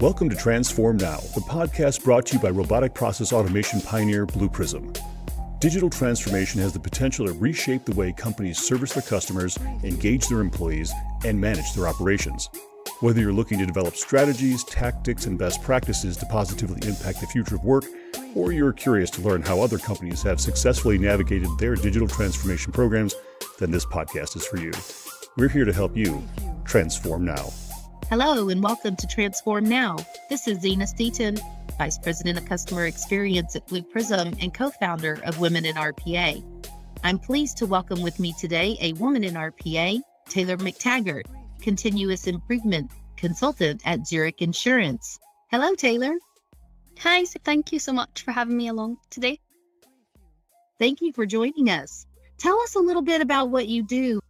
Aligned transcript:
Welcome 0.00 0.28
to 0.30 0.36
Transform 0.36 0.96
Now, 0.96 1.18
the 1.34 1.40
podcast 1.40 2.02
brought 2.02 2.26
to 2.26 2.34
you 2.34 2.42
by 2.42 2.50
robotic 2.50 2.94
process 2.94 3.32
automation 3.32 3.80
pioneer 3.80 4.26
Blue 4.26 4.48
Prism. 4.48 4.92
Digital 5.60 5.88
transformation 5.88 6.60
has 6.60 6.72
the 6.72 6.80
potential 6.80 7.26
to 7.26 7.32
reshape 7.32 7.84
the 7.84 7.94
way 7.94 8.12
companies 8.12 8.58
service 8.58 8.92
their 8.92 9.04
customers, 9.04 9.56
engage 9.84 10.26
their 10.26 10.40
employees, 10.40 10.92
and 11.24 11.40
manage 11.40 11.72
their 11.74 11.86
operations. 11.86 12.50
Whether 13.00 13.20
you're 13.20 13.32
looking 13.32 13.60
to 13.60 13.66
develop 13.66 13.94
strategies, 13.94 14.64
tactics, 14.64 15.26
and 15.26 15.38
best 15.38 15.62
practices 15.62 16.16
to 16.16 16.26
positively 16.26 16.86
impact 16.86 17.20
the 17.20 17.28
future 17.28 17.54
of 17.54 17.64
work, 17.64 17.84
or 18.34 18.50
you're 18.50 18.72
curious 18.72 19.10
to 19.10 19.22
learn 19.22 19.42
how 19.42 19.60
other 19.60 19.78
companies 19.78 20.22
have 20.22 20.40
successfully 20.40 20.98
navigated 20.98 21.48
their 21.58 21.76
digital 21.76 22.08
transformation 22.08 22.72
programs, 22.72 23.14
then 23.60 23.70
this 23.70 23.86
podcast 23.86 24.36
is 24.36 24.44
for 24.44 24.58
you. 24.58 24.72
We're 25.36 25.48
here 25.48 25.64
to 25.64 25.72
help 25.72 25.96
you 25.96 26.22
transform 26.64 27.24
now. 27.24 27.52
Hello, 28.10 28.50
and 28.50 28.62
welcome 28.62 28.94
to 28.96 29.06
Transform 29.06 29.64
Now. 29.64 29.96
This 30.28 30.46
is 30.46 30.60
Zena 30.60 30.86
Steaton, 30.86 31.40
Vice 31.78 31.96
President 31.96 32.38
of 32.38 32.44
Customer 32.44 32.84
Experience 32.84 33.56
at 33.56 33.66
Blue 33.66 33.82
Prism 33.82 34.34
and 34.40 34.52
co 34.52 34.70
founder 34.70 35.20
of 35.24 35.40
Women 35.40 35.64
in 35.64 35.74
RPA. 35.74 36.44
I'm 37.02 37.18
pleased 37.18 37.56
to 37.58 37.66
welcome 37.66 38.02
with 38.02 38.20
me 38.20 38.34
today 38.38 38.76
a 38.82 38.92
woman 38.92 39.24
in 39.24 39.34
RPA, 39.34 40.02
Taylor 40.28 40.58
McTaggart, 40.58 41.24
continuous 41.62 42.26
improvement 42.26 42.90
consultant 43.16 43.80
at 43.86 44.06
Zurich 44.06 44.42
Insurance. 44.42 45.18
Hello, 45.50 45.74
Taylor. 45.74 46.14
Hi, 47.00 47.24
so 47.24 47.40
thank 47.42 47.72
you 47.72 47.78
so 47.78 47.94
much 47.94 48.22
for 48.22 48.32
having 48.32 48.56
me 48.56 48.68
along 48.68 48.98
today. 49.08 49.40
Thank 50.78 51.00
you 51.00 51.12
for 51.14 51.24
joining 51.24 51.70
us. 51.70 52.06
Tell 52.36 52.60
us 52.60 52.74
a 52.74 52.80
little 52.80 53.02
bit 53.02 53.22
about 53.22 53.48
what 53.48 53.66
you 53.66 53.82
do. 53.82 54.20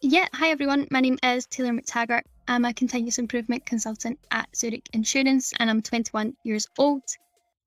Yeah, 0.00 0.26
hi 0.34 0.48
everyone. 0.48 0.88
My 0.90 1.00
name 1.00 1.18
is 1.22 1.46
Taylor 1.46 1.70
McTaggart. 1.70 2.22
I'm 2.48 2.64
a 2.64 2.74
continuous 2.74 3.18
improvement 3.18 3.64
consultant 3.64 4.18
at 4.30 4.54
Zurich 4.56 4.88
Insurance 4.92 5.52
and 5.58 5.70
I'm 5.70 5.82
21 5.82 6.36
years 6.44 6.66
old. 6.78 7.02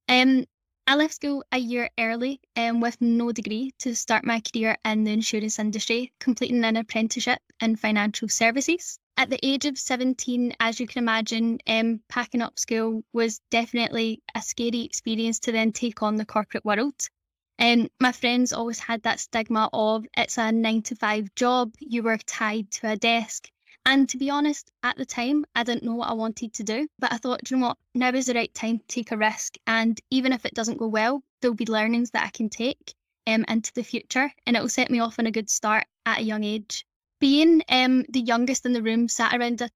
Um, 0.09 0.45
I 0.87 0.95
left 0.95 1.15
school 1.15 1.43
a 1.51 1.57
year 1.57 1.89
early 1.97 2.41
um, 2.55 2.79
with 2.79 3.01
no 3.01 3.31
degree 3.31 3.71
to 3.79 3.95
start 3.95 4.23
my 4.23 4.41
career 4.41 4.77
in 4.85 5.03
the 5.03 5.13
insurance 5.13 5.57
industry, 5.57 6.13
completing 6.19 6.63
an 6.63 6.75
apprenticeship 6.75 7.39
in 7.59 7.75
financial 7.75 8.29
services. 8.29 8.99
At 9.17 9.29
the 9.29 9.39
age 9.41 9.65
of 9.65 9.79
17, 9.79 10.53
as 10.59 10.79
you 10.79 10.85
can 10.85 11.01
imagine, 11.01 11.59
um, 11.65 12.01
packing 12.09 12.41
up 12.41 12.59
school 12.59 13.03
was 13.13 13.39
definitely 13.49 14.21
a 14.35 14.41
scary 14.41 14.81
experience 14.81 15.39
to 15.39 15.51
then 15.51 15.71
take 15.71 16.03
on 16.03 16.17
the 16.17 16.25
corporate 16.25 16.65
world. 16.65 17.09
And 17.57 17.83
um, 17.83 17.89
my 17.99 18.11
friends 18.11 18.51
always 18.51 18.79
had 18.79 19.01
that 19.03 19.21
stigma 19.21 19.69
of 19.71 20.05
it's 20.17 20.37
a 20.37 20.51
nine 20.51 20.81
to 20.83 20.95
five 20.95 21.33
job, 21.33 21.73
you 21.79 22.03
were 22.03 22.17
tied 22.17 22.69
to 22.71 22.91
a 22.91 22.97
desk. 22.97 23.49
And 23.87 24.09
to 24.09 24.17
be 24.17 24.31
honest, 24.31 24.71
at 24.81 24.97
the 24.97 25.05
time, 25.05 25.45
I 25.55 25.63
didn't 25.63 25.83
know 25.83 25.93
what 25.93 26.09
I 26.09 26.13
wanted 26.13 26.53
to 26.53 26.63
do. 26.63 26.87
But 26.97 27.13
I 27.13 27.17
thought, 27.17 27.49
you 27.49 27.57
know 27.57 27.67
what, 27.67 27.77
now 27.93 28.09
is 28.09 28.25
the 28.25 28.33
right 28.33 28.53
time 28.53 28.79
to 28.79 28.87
take 28.87 29.11
a 29.11 29.17
risk. 29.17 29.55
And 29.67 29.99
even 30.09 30.33
if 30.33 30.43
it 30.45 30.55
doesn't 30.55 30.79
go 30.79 30.87
well, 30.87 31.21
there'll 31.39 31.55
be 31.55 31.67
learnings 31.67 32.09
that 32.11 32.25
I 32.25 32.29
can 32.29 32.49
take 32.49 32.95
um, 33.27 33.45
into 33.47 33.71
the 33.73 33.83
future 33.83 34.31
and 34.45 34.55
it'll 34.55 34.69
set 34.69 34.89
me 34.89 34.99
off 34.99 35.19
on 35.19 35.27
a 35.27 35.31
good 35.31 35.49
start 35.49 35.85
at 36.05 36.19
a 36.19 36.23
young 36.23 36.43
age. 36.43 36.85
Being 37.19 37.61
um, 37.69 38.03
the 38.09 38.21
youngest 38.21 38.65
in 38.65 38.73
the 38.73 38.81
room, 38.81 39.07
sat 39.07 39.35
around 39.35 39.61
a, 39.61 39.69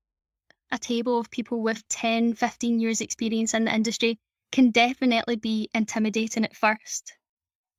a 0.72 0.80
table 0.80 1.20
of 1.20 1.30
people 1.30 1.62
with 1.62 1.88
10, 1.90 2.34
15 2.34 2.80
years 2.80 3.02
experience 3.02 3.54
in 3.54 3.66
the 3.66 3.74
industry 3.74 4.20
can 4.52 4.72
definitely 4.72 5.36
be 5.36 5.70
intimidating 5.76 6.46
at 6.46 6.56
first. 6.56 7.14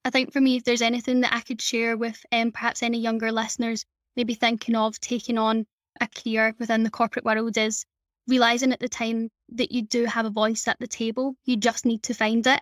I 0.04 0.10
think 0.10 0.32
for 0.32 0.40
me, 0.40 0.56
if 0.56 0.64
there's 0.64 0.82
anything 0.82 1.20
that 1.20 1.34
I 1.34 1.40
could 1.40 1.60
share 1.60 1.96
with 1.96 2.24
um, 2.32 2.52
perhaps 2.52 2.82
any 2.82 3.00
younger 3.00 3.32
listeners, 3.32 3.84
maybe 4.16 4.34
thinking 4.34 4.76
of 4.76 4.98
taking 5.00 5.36
on 5.36 5.66
a 6.00 6.08
career 6.08 6.54
within 6.58 6.82
the 6.82 6.90
corporate 6.90 7.24
world 7.24 7.56
is 7.56 7.84
realizing 8.26 8.72
at 8.72 8.80
the 8.80 8.88
time 8.88 9.28
that 9.50 9.72
you 9.72 9.82
do 9.82 10.04
have 10.04 10.26
a 10.26 10.30
voice 10.30 10.66
at 10.68 10.78
the 10.78 10.86
table. 10.86 11.34
You 11.44 11.56
just 11.56 11.84
need 11.84 12.02
to 12.04 12.14
find 12.14 12.46
it. 12.46 12.60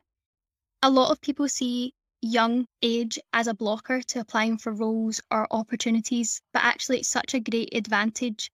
A 0.83 0.91
lot 0.91 1.11
of 1.11 1.21
people 1.21 1.49
see 1.49 1.93
young 2.21 2.67
age 2.83 3.19
as 3.33 3.47
a 3.47 3.55
blocker 3.55 4.03
to 4.03 4.21
applying 4.21 4.59
for 4.59 4.73
roles 4.73 5.21
or 5.31 5.47
opportunities, 5.51 6.41
but 6.53 6.65
actually, 6.65 6.99
it's 6.99 7.09
such 7.09 7.35
a 7.35 7.41
great 7.41 7.75
advantage. 7.75 8.51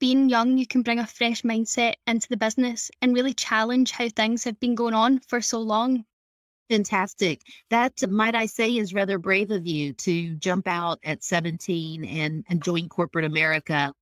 Being 0.00 0.28
young, 0.28 0.56
you 0.56 0.66
can 0.66 0.82
bring 0.82 0.98
a 0.98 1.06
fresh 1.06 1.42
mindset 1.42 1.94
into 2.06 2.28
the 2.28 2.36
business 2.36 2.90
and 3.00 3.14
really 3.14 3.34
challenge 3.34 3.90
how 3.92 4.08
things 4.08 4.44
have 4.44 4.58
been 4.58 4.74
going 4.74 4.94
on 4.94 5.20
for 5.20 5.40
so 5.40 5.60
long. 5.60 6.04
Fantastic. 6.70 7.42
That, 7.70 7.94
might 8.08 8.34
I 8.34 8.46
say, 8.46 8.76
is 8.76 8.94
rather 8.94 9.18
brave 9.18 9.50
of 9.50 9.66
you 9.66 9.92
to 9.94 10.34
jump 10.36 10.68
out 10.68 11.00
at 11.04 11.24
17 11.24 12.04
and, 12.04 12.44
and 12.48 12.62
join 12.62 12.88
corporate 12.88 13.24
America 13.24 13.92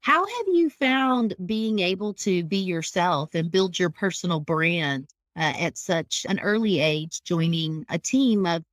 how 0.00 0.24
have 0.24 0.46
you 0.48 0.70
found 0.70 1.34
being 1.44 1.80
able 1.80 2.14
to 2.14 2.42
be 2.44 2.58
yourself 2.58 3.34
and 3.34 3.50
build 3.50 3.78
your 3.78 3.90
personal 3.90 4.40
brand 4.40 5.08
uh, 5.36 5.52
at 5.58 5.76
such 5.76 6.24
an 6.28 6.40
early 6.40 6.80
age, 6.80 7.22
joining 7.22 7.84
a 7.88 7.98
team 7.98 8.46
of 8.46 8.64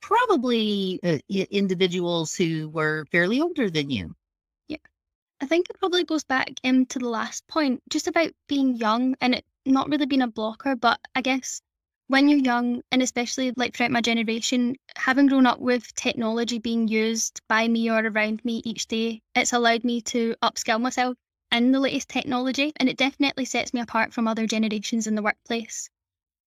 probably 0.00 1.00
uh, 1.02 1.18
individuals 1.28 2.34
who 2.34 2.68
were 2.68 3.04
fairly 3.10 3.40
older 3.40 3.68
than 3.68 3.90
you? 3.90 4.14
Yeah, 4.68 4.78
I 5.40 5.46
think 5.46 5.70
it 5.70 5.78
probably 5.78 6.04
goes 6.04 6.24
back 6.24 6.52
into 6.62 7.00
the 7.00 7.08
last 7.08 7.46
point, 7.48 7.82
just 7.88 8.06
about 8.06 8.30
being 8.48 8.76
young 8.76 9.16
and 9.20 9.34
it 9.34 9.44
not 9.66 9.88
really 9.88 10.06
being 10.06 10.22
a 10.22 10.28
blocker, 10.28 10.76
but 10.76 11.00
I 11.14 11.20
guess 11.20 11.60
when 12.10 12.28
you're 12.28 12.40
young, 12.40 12.82
and 12.90 13.02
especially 13.02 13.52
like 13.56 13.72
throughout 13.72 13.92
my 13.92 14.00
generation, 14.00 14.74
having 14.96 15.28
grown 15.28 15.46
up 15.46 15.60
with 15.60 15.94
technology 15.94 16.58
being 16.58 16.88
used 16.88 17.40
by 17.48 17.68
me 17.68 17.88
or 17.88 18.04
around 18.04 18.44
me 18.44 18.60
each 18.64 18.88
day, 18.88 19.22
it's 19.36 19.52
allowed 19.52 19.84
me 19.84 20.00
to 20.00 20.34
upskill 20.42 20.80
myself 20.80 21.16
in 21.52 21.70
the 21.70 21.78
latest 21.78 22.08
technology, 22.08 22.72
and 22.78 22.88
it 22.88 22.96
definitely 22.96 23.44
sets 23.44 23.72
me 23.72 23.80
apart 23.80 24.12
from 24.12 24.26
other 24.26 24.44
generations 24.48 25.06
in 25.06 25.14
the 25.14 25.22
workplace. 25.22 25.88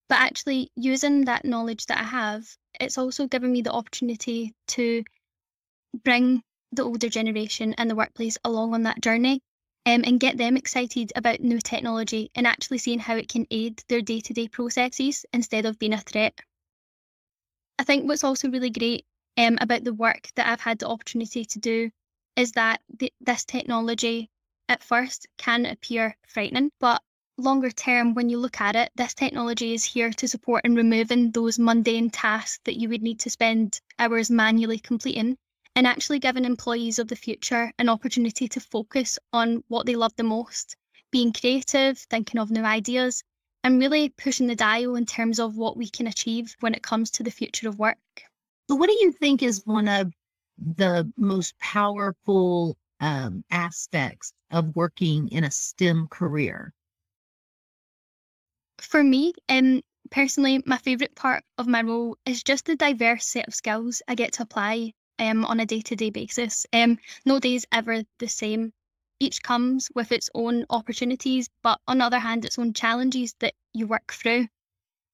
But 0.10 0.20
actually, 0.20 0.70
using 0.76 1.24
that 1.26 1.46
knowledge 1.46 1.86
that 1.86 2.02
I 2.02 2.04
have, 2.04 2.46
it's 2.82 2.98
also 2.98 3.26
given 3.28 3.54
me 3.54 3.62
the 3.62 3.72
opportunity 3.72 4.54
to 4.68 5.06
bring 6.04 6.44
the 6.74 6.84
older 6.84 7.08
generation 7.08 7.74
in 7.78 7.88
the 7.88 7.96
workplace 7.96 8.38
along 8.44 8.74
on 8.74 8.84
that 8.84 9.00
journey 9.00 9.40
um, 9.86 10.04
and 10.06 10.20
get 10.20 10.38
them 10.38 10.56
excited 10.56 11.12
about 11.16 11.42
new 11.42 11.60
technology 11.60 12.32
and 12.36 12.48
actually 12.48 12.78
seeing 12.78 13.00
how 13.00 13.16
it 13.16 13.30
can 13.30 13.46
aid 13.52 13.84
their 13.90 14.02
day 14.02 14.20
to 14.22 14.34
day 14.34 14.48
processes 14.48 15.26
instead 15.34 15.66
of 15.66 15.80
being 15.80 15.94
a 15.94 16.00
threat. 16.00 16.40
I 17.78 17.84
think 17.84 18.08
what's 18.08 18.24
also 18.24 18.50
really 18.50 18.70
great 18.70 19.06
um, 19.38 19.58
about 19.60 19.84
the 19.84 19.94
work 19.94 20.30
that 20.36 20.48
I've 20.48 20.62
had 20.62 20.80
the 20.80 20.88
opportunity 20.88 21.44
to 21.44 21.60
do 21.60 21.90
is 22.36 22.52
that 22.54 22.82
th- 23.00 23.14
this 23.20 23.46
technology 23.46 24.30
at 24.70 24.84
first 24.84 25.28
can 25.38 25.66
appear 25.66 26.16
frightening, 26.28 26.72
but 26.80 27.02
longer 27.38 27.72
term, 27.72 28.14
when 28.14 28.30
you 28.30 28.38
look 28.38 28.62
at 28.62 28.76
it, 28.76 28.92
this 28.96 29.14
technology 29.14 29.74
is 29.74 29.84
here 29.84 30.12
to 30.12 30.28
support 30.28 30.66
in 30.66 30.76
removing 30.76 31.32
those 31.32 31.60
mundane 31.60 32.10
tasks 32.10 32.60
that 32.64 32.80
you 32.80 32.88
would 32.90 33.02
need 33.02 33.20
to 33.20 33.30
spend 33.30 33.82
hours 34.00 34.30
manually 34.30 34.80
completing 34.80 35.38
and 35.76 35.88
actually 35.88 36.20
giving 36.20 36.46
employees 36.46 37.00
of 37.00 37.08
the 37.08 37.16
future 37.16 37.72
an 37.80 37.90
opportunity 37.90 38.48
to 38.48 38.60
focus 38.60 39.18
on 39.32 39.64
what 39.70 39.86
they 39.86 39.96
love 39.96 40.16
the 40.16 40.24
most, 40.24 40.76
being 41.12 41.34
creative, 41.34 41.98
thinking 41.98 42.40
of 42.40 42.52
new 42.52 42.64
ideas, 42.64 43.24
and 43.64 43.80
really 43.80 44.10
pushing 44.10 44.48
the 44.48 44.56
dial 44.56 44.96
in 44.96 45.06
terms 45.06 45.40
of 45.40 45.56
what 45.56 45.76
we 45.76 45.90
can 45.90 46.06
achieve 46.06 46.56
when 46.60 46.76
it 46.76 46.84
comes 46.84 47.10
to 47.10 47.24
the 47.24 47.32
future 47.32 47.68
of 47.68 47.80
work. 47.80 47.98
So, 48.70 48.76
what 48.76 48.88
do 48.88 48.98
you 49.00 49.12
think 49.12 49.42
is 49.42 49.66
one 49.66 49.88
of 49.88 50.14
the 50.58 51.12
most 51.18 51.58
powerful 51.60 52.78
um, 53.00 53.44
aspects 53.50 54.34
of 54.52 54.76
working 54.76 55.28
in 55.30 55.44
a 55.44 55.52
STEM 55.52 56.08
career? 56.08 56.74
For 58.80 59.04
me, 59.04 59.34
um, 59.50 59.82
personally, 60.12 60.62
my 60.66 60.78
favourite 60.78 61.16
part 61.16 61.44
of 61.58 61.68
my 61.68 61.82
role 61.82 62.18
is 62.26 62.44
just 62.44 62.66
the 62.66 62.76
diverse 62.76 63.26
set 63.26 63.48
of 63.48 63.56
skills 63.56 64.02
I 64.08 64.16
get 64.16 64.34
to 64.34 64.44
apply 64.44 64.94
um, 65.20 65.46
on 65.46 65.60
a 65.60 65.66
day 65.66 65.82
to 65.82 65.96
day 65.96 66.10
basis. 66.10 66.66
Um, 66.74 66.98
no 67.26 67.40
day 67.40 67.56
is 67.56 67.68
ever 67.72 68.04
the 68.20 68.28
same. 68.28 68.74
Each 69.20 69.42
comes 69.42 69.90
with 69.96 70.12
its 70.12 70.30
own 70.34 70.66
opportunities, 70.70 71.50
but 71.62 71.80
on 71.88 72.00
the 72.00 72.06
other 72.06 72.20
hand, 72.20 72.46
its 72.46 72.60
own 72.60 72.74
challenges 72.74 73.36
that 73.40 73.54
you 73.74 73.88
work 73.88 74.14
through. 74.14 74.48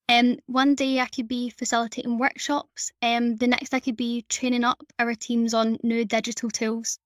Um, 0.10 0.40
one 0.48 0.74
day 0.74 1.00
I 1.00 1.06
could 1.06 1.28
be 1.28 1.51
facilitating 1.51 2.18
workshops, 2.18 2.92
um, 3.04 3.36
the 3.36 3.46
next 3.46 3.74
I 3.75 3.80
could 3.80 3.96
be 3.96 4.24
training 4.24 4.63
up 4.63 4.81
our 4.98 5.13
teams 5.13 5.54
on 5.54 5.78
new 5.84 6.04
digital 6.04 6.50
tools. 6.50 6.98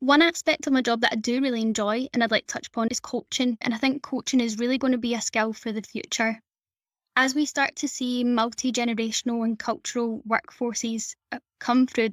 One 0.00 0.20
aspect 0.20 0.66
of 0.66 0.74
my 0.74 0.82
job 0.82 1.00
that 1.00 1.12
I 1.12 1.16
do 1.16 1.40
really 1.40 1.62
enjoy 1.62 2.08
and 2.12 2.22
I'd 2.22 2.30
like 2.30 2.46
to 2.48 2.52
touch 2.52 2.66
upon 2.66 2.88
is 2.88 3.00
coaching. 3.00 3.56
And 3.62 3.72
I 3.72 3.78
think 3.78 4.02
coaching 4.02 4.40
is 4.40 4.58
really 4.58 4.76
going 4.76 4.92
to 4.92 4.98
be 4.98 5.14
a 5.14 5.22
skill 5.22 5.54
for 5.54 5.72
the 5.72 5.80
future 5.80 6.42
as 7.16 7.34
we 7.34 7.46
start 7.46 7.76
to 7.76 7.86
see 7.86 8.24
multi 8.24 8.72
generational 8.72 9.44
and 9.44 9.58
cultural 9.58 10.20
workforces 10.28 11.14
uh, 11.30 11.38
come 11.60 11.86
through 11.86 12.10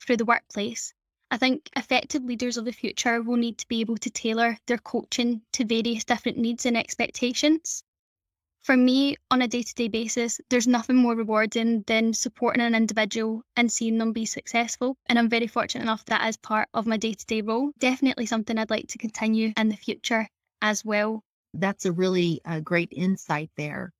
through 0.00 0.16
the 0.16 0.24
workplace, 0.24 0.94
I 1.30 1.36
think 1.36 1.68
effective 1.76 2.24
leaders 2.24 2.56
of 2.56 2.64
the 2.64 2.72
future 2.72 3.22
will 3.22 3.36
need 3.36 3.58
to 3.58 3.68
be 3.68 3.80
able 3.80 3.98
to 3.98 4.10
tailor 4.10 4.56
their 4.66 4.78
coaching 4.78 5.42
to 5.52 5.64
various 5.66 6.04
different 6.04 6.38
needs 6.38 6.64
and 6.64 6.76
expectations. 6.76 7.84
For 8.62 8.76
me, 8.76 9.16
on 9.30 9.42
a 9.42 9.48
day 9.48 9.62
to 9.62 9.74
day 9.74 9.88
basis, 9.88 10.40
there's 10.48 10.66
nothing 10.66 10.96
more 10.96 11.14
rewarding 11.14 11.82
than 11.86 12.14
supporting 12.14 12.62
an 12.62 12.74
individual 12.74 13.42
and 13.56 13.70
seeing 13.70 13.98
them 13.98 14.12
be 14.12 14.24
successful. 14.24 14.96
And 15.06 15.18
I'm 15.18 15.28
very 15.28 15.46
fortunate 15.46 15.82
enough 15.82 16.04
that 16.06 16.22
as 16.22 16.36
part 16.38 16.68
of 16.72 16.86
my 16.86 16.96
day 16.96 17.12
to 17.12 17.26
day 17.26 17.42
role, 17.42 17.72
definitely 17.78 18.26
something 18.26 18.56
I'd 18.56 18.70
like 18.70 18.88
to 18.88 18.98
continue 18.98 19.52
in 19.56 19.68
the 19.68 19.76
future 19.76 20.28
as 20.62 20.84
well. 20.84 21.24
That's 21.52 21.84
a 21.84 21.92
really 21.92 22.40
uh, 22.44 22.60
great 22.60 22.92
insight 22.92 23.50
there. 23.56 23.92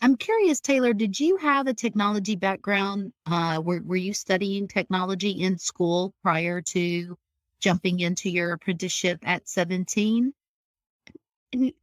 I'm 0.00 0.16
curious, 0.16 0.60
Taylor, 0.60 0.92
did 0.92 1.18
you 1.18 1.36
have 1.38 1.66
a 1.66 1.74
technology 1.74 2.36
background? 2.36 3.12
Uh, 3.26 3.60
were, 3.64 3.80
were 3.82 3.96
you 3.96 4.14
studying 4.14 4.68
technology 4.68 5.30
in 5.30 5.58
school 5.58 6.14
prior 6.22 6.60
to 6.62 7.16
jumping 7.60 8.00
into 8.00 8.30
your 8.30 8.52
apprenticeship 8.52 9.18
at 9.22 9.48
17? 9.48 10.32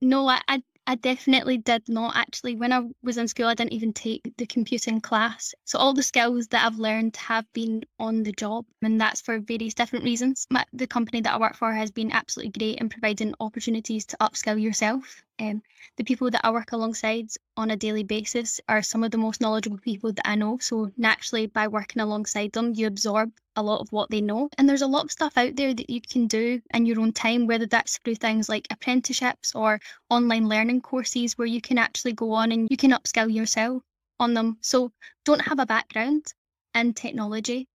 No, 0.01 0.27
I, 0.27 0.41
I 0.47 0.63
I 0.89 0.95
definitely 0.95 1.57
did 1.57 1.89
not 1.89 2.15
actually. 2.15 2.55
When 2.55 2.71
I 2.71 2.87
was 3.03 3.17
in 3.17 3.27
school, 3.27 3.47
I 3.47 3.55
didn't 3.55 3.73
even 3.73 3.91
take 3.91 4.33
the 4.37 4.45
computing 4.45 5.01
class. 5.01 5.53
So 5.65 5.77
all 5.77 5.93
the 5.93 6.01
skills 6.01 6.47
that 6.47 6.65
I've 6.65 6.79
learned 6.79 7.17
have 7.17 7.45
been 7.51 7.83
on 7.99 8.23
the 8.23 8.31
job, 8.31 8.65
and 8.81 8.99
that's 8.99 9.19
for 9.19 9.39
various 9.39 9.73
different 9.73 10.05
reasons. 10.05 10.47
My, 10.49 10.63
the 10.71 10.87
company 10.87 11.19
that 11.19 11.33
I 11.33 11.37
work 11.39 11.57
for 11.57 11.73
has 11.73 11.91
been 11.91 12.13
absolutely 12.13 12.57
great 12.57 12.79
in 12.79 12.87
providing 12.87 13.33
opportunities 13.41 14.05
to 14.05 14.17
upskill 14.21 14.61
yourself. 14.61 15.25
Um, 15.39 15.61
the 15.97 16.03
people 16.03 16.31
that 16.31 16.41
I 16.43 16.49
work 16.49 16.71
alongside 16.71 17.29
on 17.55 17.69
a 17.69 17.75
daily 17.75 18.03
basis 18.03 18.59
are 18.67 18.81
some 18.81 19.03
of 19.03 19.11
the 19.11 19.19
most 19.19 19.39
knowledgeable 19.39 19.77
people 19.77 20.11
that 20.13 20.27
I 20.27 20.33
know. 20.33 20.57
So 20.59 20.91
naturally, 20.97 21.45
by 21.45 21.67
working 21.67 22.01
alongside 22.01 22.53
them, 22.53 22.73
you 22.73 22.87
absorb 22.87 23.31
a 23.55 23.61
lot 23.61 23.81
of 23.81 23.91
what 23.91 24.09
they 24.09 24.19
know. 24.19 24.49
And 24.57 24.67
there's 24.67 24.81
a 24.81 24.87
lot 24.87 25.05
of 25.05 25.11
stuff 25.11 25.37
out 25.37 25.55
there 25.55 25.75
that 25.75 25.89
you 25.91 26.01
can 26.01 26.25
do 26.25 26.59
in 26.73 26.87
your 26.87 26.99
own 26.99 27.11
time, 27.13 27.45
whether 27.45 27.67
that's 27.67 27.99
through 27.99 28.15
things 28.15 28.49
like 28.49 28.67
apprenticeships 28.71 29.53
or 29.53 29.79
online 30.09 30.49
learning 30.49 30.81
courses 30.81 31.37
where 31.37 31.47
you 31.47 31.61
can 31.61 31.77
actually 31.77 32.13
go 32.13 32.31
on 32.31 32.51
and 32.51 32.67
you 32.71 32.77
can 32.77 32.91
upskill 32.91 33.31
yourself 33.31 33.83
on 34.19 34.33
them. 34.33 34.57
So 34.61 34.91
don't 35.23 35.41
have 35.41 35.59
a 35.59 35.67
background 35.67 36.33
in 36.73 36.93
technology, 36.93 37.67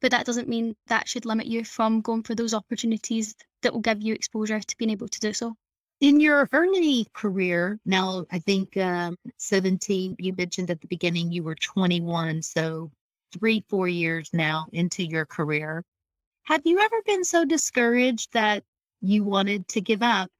but 0.00 0.10
that 0.12 0.24
doesn't 0.24 0.48
mean 0.48 0.74
that 0.86 1.06
should 1.06 1.26
limit 1.26 1.46
you 1.46 1.64
from 1.64 2.00
going 2.00 2.22
for 2.22 2.34
those 2.34 2.54
opportunities 2.54 3.34
that 3.60 3.74
will 3.74 3.80
give 3.80 4.00
you 4.00 4.14
exposure 4.14 4.60
to 4.60 4.76
being 4.78 4.90
able 4.90 5.08
to 5.08 5.20
do 5.20 5.34
so. 5.34 5.54
In 6.00 6.20
your 6.20 6.48
early 6.52 7.06
career, 7.12 7.78
now 7.84 8.26
I 8.30 8.38
think 8.38 8.76
um, 8.76 9.16
17, 9.36 10.16
you 10.18 10.34
mentioned 10.36 10.70
at 10.70 10.80
the 10.80 10.88
beginning 10.88 11.30
you 11.30 11.42
were 11.42 11.54
21, 11.54 12.42
so 12.42 12.90
three, 13.32 13.64
four 13.68 13.88
years 13.88 14.30
now 14.32 14.66
into 14.72 15.04
your 15.04 15.24
career. 15.24 15.84
Have 16.44 16.62
you 16.64 16.80
ever 16.80 17.00
been 17.06 17.24
so 17.24 17.44
discouraged 17.44 18.32
that 18.32 18.64
you 19.00 19.24
wanted 19.24 19.66
to 19.68 19.80
give 19.80 20.02
up? 20.02 20.30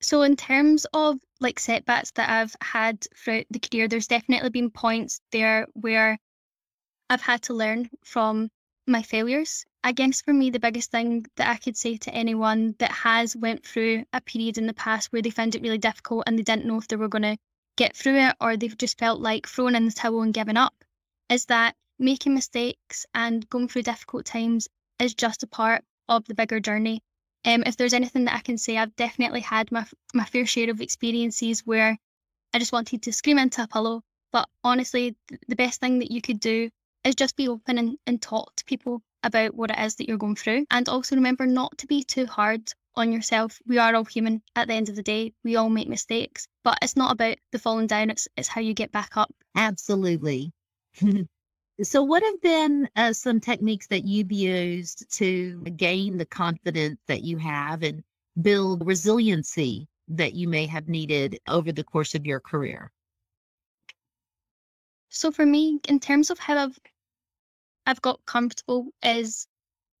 So, 0.00 0.22
in 0.22 0.36
terms 0.36 0.86
of 0.92 1.18
like 1.40 1.60
setbacks 1.60 2.10
that 2.12 2.28
I've 2.28 2.54
had 2.60 3.06
throughout 3.16 3.46
the 3.50 3.60
career, 3.60 3.88
there's 3.88 4.08
definitely 4.08 4.50
been 4.50 4.70
points 4.70 5.20
there 5.30 5.66
where 5.74 6.18
I've 7.08 7.22
had 7.22 7.42
to 7.42 7.54
learn 7.54 7.88
from 8.04 8.50
my 8.86 9.02
failures. 9.02 9.64
I 9.82 9.92
guess 9.92 10.20
for 10.20 10.32
me, 10.32 10.50
the 10.50 10.60
biggest 10.60 10.90
thing 10.90 11.26
that 11.36 11.48
I 11.48 11.56
could 11.56 11.76
say 11.76 11.96
to 11.96 12.14
anyone 12.14 12.74
that 12.78 12.90
has 12.90 13.36
went 13.36 13.64
through 13.64 14.04
a 14.12 14.20
period 14.20 14.58
in 14.58 14.66
the 14.66 14.74
past 14.74 15.12
where 15.12 15.22
they 15.22 15.30
found 15.30 15.54
it 15.54 15.62
really 15.62 15.78
difficult 15.78 16.24
and 16.26 16.38
they 16.38 16.42
didn't 16.42 16.66
know 16.66 16.78
if 16.78 16.88
they 16.88 16.96
were 16.96 17.08
going 17.08 17.22
to 17.22 17.36
get 17.76 17.96
through 17.96 18.18
it 18.18 18.36
or 18.40 18.56
they've 18.56 18.78
just 18.78 18.98
felt 18.98 19.20
like 19.20 19.46
thrown 19.46 19.74
in 19.74 19.86
the 19.86 19.92
towel 19.92 20.22
and 20.22 20.34
given 20.34 20.56
up 20.56 20.84
is 21.28 21.46
that 21.46 21.74
making 21.98 22.34
mistakes 22.34 23.06
and 23.14 23.48
going 23.48 23.68
through 23.68 23.82
difficult 23.82 24.24
times 24.24 24.68
is 24.98 25.14
just 25.14 25.42
a 25.42 25.46
part 25.46 25.84
of 26.08 26.24
the 26.26 26.34
bigger 26.34 26.60
journey. 26.60 27.02
Um, 27.44 27.62
if 27.66 27.76
there's 27.76 27.92
anything 27.92 28.24
that 28.24 28.34
I 28.34 28.40
can 28.40 28.58
say, 28.58 28.76
I've 28.76 28.96
definitely 28.96 29.40
had 29.40 29.70
my 29.70 29.86
my 30.14 30.24
fair 30.24 30.46
share 30.46 30.70
of 30.70 30.80
experiences 30.80 31.60
where 31.60 31.96
I 32.52 32.58
just 32.58 32.72
wanted 32.72 33.02
to 33.02 33.12
scream 33.12 33.38
into 33.38 33.62
a 33.62 33.68
pillow. 33.68 34.02
But 34.32 34.48
honestly, 34.64 35.16
the 35.46 35.56
best 35.56 35.80
thing 35.80 36.00
that 36.00 36.10
you 36.10 36.20
could 36.20 36.40
do 36.40 36.70
is 37.06 37.14
just 37.14 37.36
be 37.36 37.48
open 37.48 37.78
and, 37.78 37.96
and 38.06 38.20
talk 38.20 38.54
to 38.56 38.64
people 38.64 39.00
about 39.22 39.54
what 39.54 39.70
it 39.70 39.78
is 39.78 39.94
that 39.96 40.08
you're 40.08 40.18
going 40.18 40.36
through. 40.36 40.66
And 40.70 40.88
also 40.88 41.14
remember 41.16 41.46
not 41.46 41.78
to 41.78 41.86
be 41.86 42.02
too 42.02 42.26
hard 42.26 42.72
on 42.96 43.12
yourself. 43.12 43.60
We 43.66 43.78
are 43.78 43.94
all 43.94 44.04
human 44.04 44.42
at 44.56 44.68
the 44.68 44.74
end 44.74 44.88
of 44.88 44.96
the 44.96 45.02
day. 45.02 45.32
We 45.44 45.56
all 45.56 45.68
make 45.68 45.88
mistakes, 45.88 46.48
but 46.64 46.78
it's 46.82 46.96
not 46.96 47.12
about 47.12 47.36
the 47.52 47.58
falling 47.58 47.86
down, 47.86 48.10
it's, 48.10 48.26
it's 48.36 48.48
how 48.48 48.60
you 48.60 48.74
get 48.74 48.92
back 48.92 49.16
up. 49.16 49.32
Absolutely. 49.54 50.52
so, 51.82 52.02
what 52.02 52.22
have 52.22 52.40
been 52.40 52.88
uh, 52.96 53.12
some 53.12 53.40
techniques 53.40 53.86
that 53.88 54.04
you've 54.04 54.32
used 54.32 55.10
to 55.18 55.60
gain 55.76 56.16
the 56.16 56.26
confidence 56.26 56.98
that 57.06 57.22
you 57.22 57.36
have 57.38 57.82
and 57.82 58.02
build 58.40 58.86
resiliency 58.86 59.88
that 60.08 60.34
you 60.34 60.48
may 60.48 60.66
have 60.66 60.88
needed 60.88 61.38
over 61.48 61.72
the 61.72 61.84
course 61.84 62.14
of 62.14 62.26
your 62.26 62.40
career? 62.40 62.90
So, 65.08 65.30
for 65.30 65.46
me, 65.46 65.80
in 65.88 66.00
terms 66.00 66.30
of 66.30 66.38
how 66.38 66.58
I've 66.58 66.78
I've 67.86 68.02
got 68.02 68.24
comfortable 68.26 68.88
is 69.02 69.46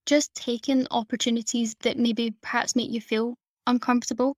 just 0.06 0.34
taking 0.34 0.86
opportunities 0.90 1.74
that 1.82 1.98
maybe 1.98 2.34
perhaps 2.42 2.76
make 2.76 2.90
you 2.90 3.00
feel 3.00 3.36
uncomfortable. 3.66 4.36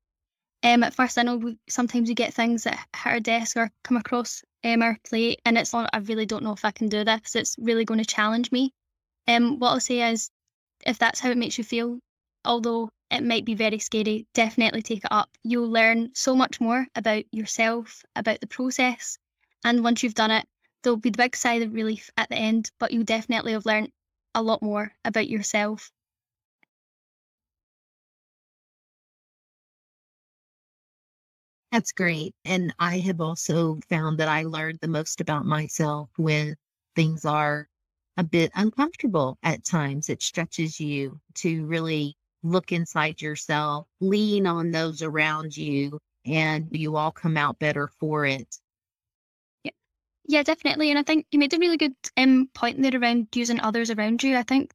Um, 0.63 0.83
at 0.83 0.95
first, 0.95 1.19
I 1.19 1.23
know 1.23 1.37
we, 1.37 1.59
sometimes 1.69 2.09
we 2.09 2.15
get 2.15 2.35
things 2.35 2.65
that 2.65 2.79
hit 2.97 3.07
our 3.07 3.21
desk 3.21 3.57
or 3.57 3.71
come 3.85 3.97
across 3.97 4.43
um, 4.65 4.83
our 4.83 4.99
plate, 5.09 5.41
and 5.45 5.57
it's 5.57 5.73
like, 5.73 5.89
I 5.93 5.99
really 5.99 6.27
don't 6.27 6.43
know 6.43 6.53
if 6.53 6.65
I 6.65 6.73
can 6.73 6.89
do 6.89 7.05
this. 7.05 7.37
It's 7.37 7.55
really 7.59 7.85
going 7.85 8.01
to 8.01 8.05
challenge 8.05 8.51
me. 8.51 8.73
Um, 9.29 9.59
what 9.59 9.71
I'll 9.71 9.81
say 9.81 10.11
is, 10.11 10.31
if 10.87 10.99
that's 10.99 11.21
how 11.21 11.31
it 11.31 11.39
makes 11.39 11.59
you 11.59 11.65
feel, 11.65 12.01
although 12.45 12.91
it 13.11 13.23
might 13.23 13.45
be 13.45 13.55
very 13.55 13.79
scary, 13.79 14.27
definitely 14.35 14.83
take 14.83 15.05
it 15.05 15.13
up. 15.13 15.31
You'll 15.45 15.71
learn 15.71 16.11
so 16.15 16.35
much 16.35 16.61
more 16.61 16.87
about 16.95 17.25
yourself, 17.33 18.03
about 18.17 18.41
the 18.41 18.47
process, 18.47 19.17
and 19.65 19.85
once 19.85 20.03
you've 20.03 20.15
done 20.15 20.31
it, 20.31 20.45
there'll 20.83 20.97
be 20.97 21.11
the 21.11 21.19
big 21.19 21.37
sigh 21.37 21.55
of 21.55 21.73
relief 21.75 22.11
at 22.17 22.29
the 22.29 22.37
end, 22.37 22.71
but 22.79 22.93
you'll 22.93 23.05
definitely 23.05 23.53
have 23.53 23.67
learned 23.67 23.93
a 24.35 24.43
lot 24.43 24.63
more 24.63 24.95
about 25.05 25.29
yourself. 25.29 25.93
That's 31.73 31.93
great. 31.93 32.35
And 32.45 32.75
I 32.79 32.99
have 32.99 33.21
also 33.23 33.81
found 33.89 34.19
that 34.19 34.29
I 34.29 34.43
learned 34.43 34.81
the 34.81 34.89
most 34.89 35.21
about 35.21 35.47
myself 35.47 36.11
when 36.17 36.57
things 36.95 37.25
are 37.25 37.69
a 38.19 38.25
bit 38.25 38.51
uncomfortable 38.55 39.39
at 39.43 39.65
times. 39.65 40.09
It 40.11 40.23
stretches 40.23 40.79
you 40.81 41.21
to 41.37 41.65
really 41.67 42.17
look 42.43 42.71
inside 42.73 43.21
yourself, 43.23 43.87
lean 44.01 44.47
on 44.47 44.71
those 44.73 45.01
around 45.03 45.57
you, 45.57 45.99
and 46.27 46.69
you 46.77 46.97
all 46.97 47.13
come 47.13 47.37
out 47.39 47.59
better 47.59 47.89
for 47.89 48.27
it. 48.27 48.59
Yeah, 50.29 50.45
definitely. 50.45 50.91
And 50.91 50.99
I 50.99 51.03
think 51.03 51.27
you 51.33 51.41
made 51.41 51.53
a 51.55 51.59
really 51.59 51.77
good 51.77 51.97
um, 52.17 52.49
point 52.55 52.81
there 52.81 52.95
around 52.95 53.29
using 53.35 53.59
others 53.59 53.91
around 53.91 54.23
you. 54.23 54.37
I 54.37 54.45
think 54.45 54.73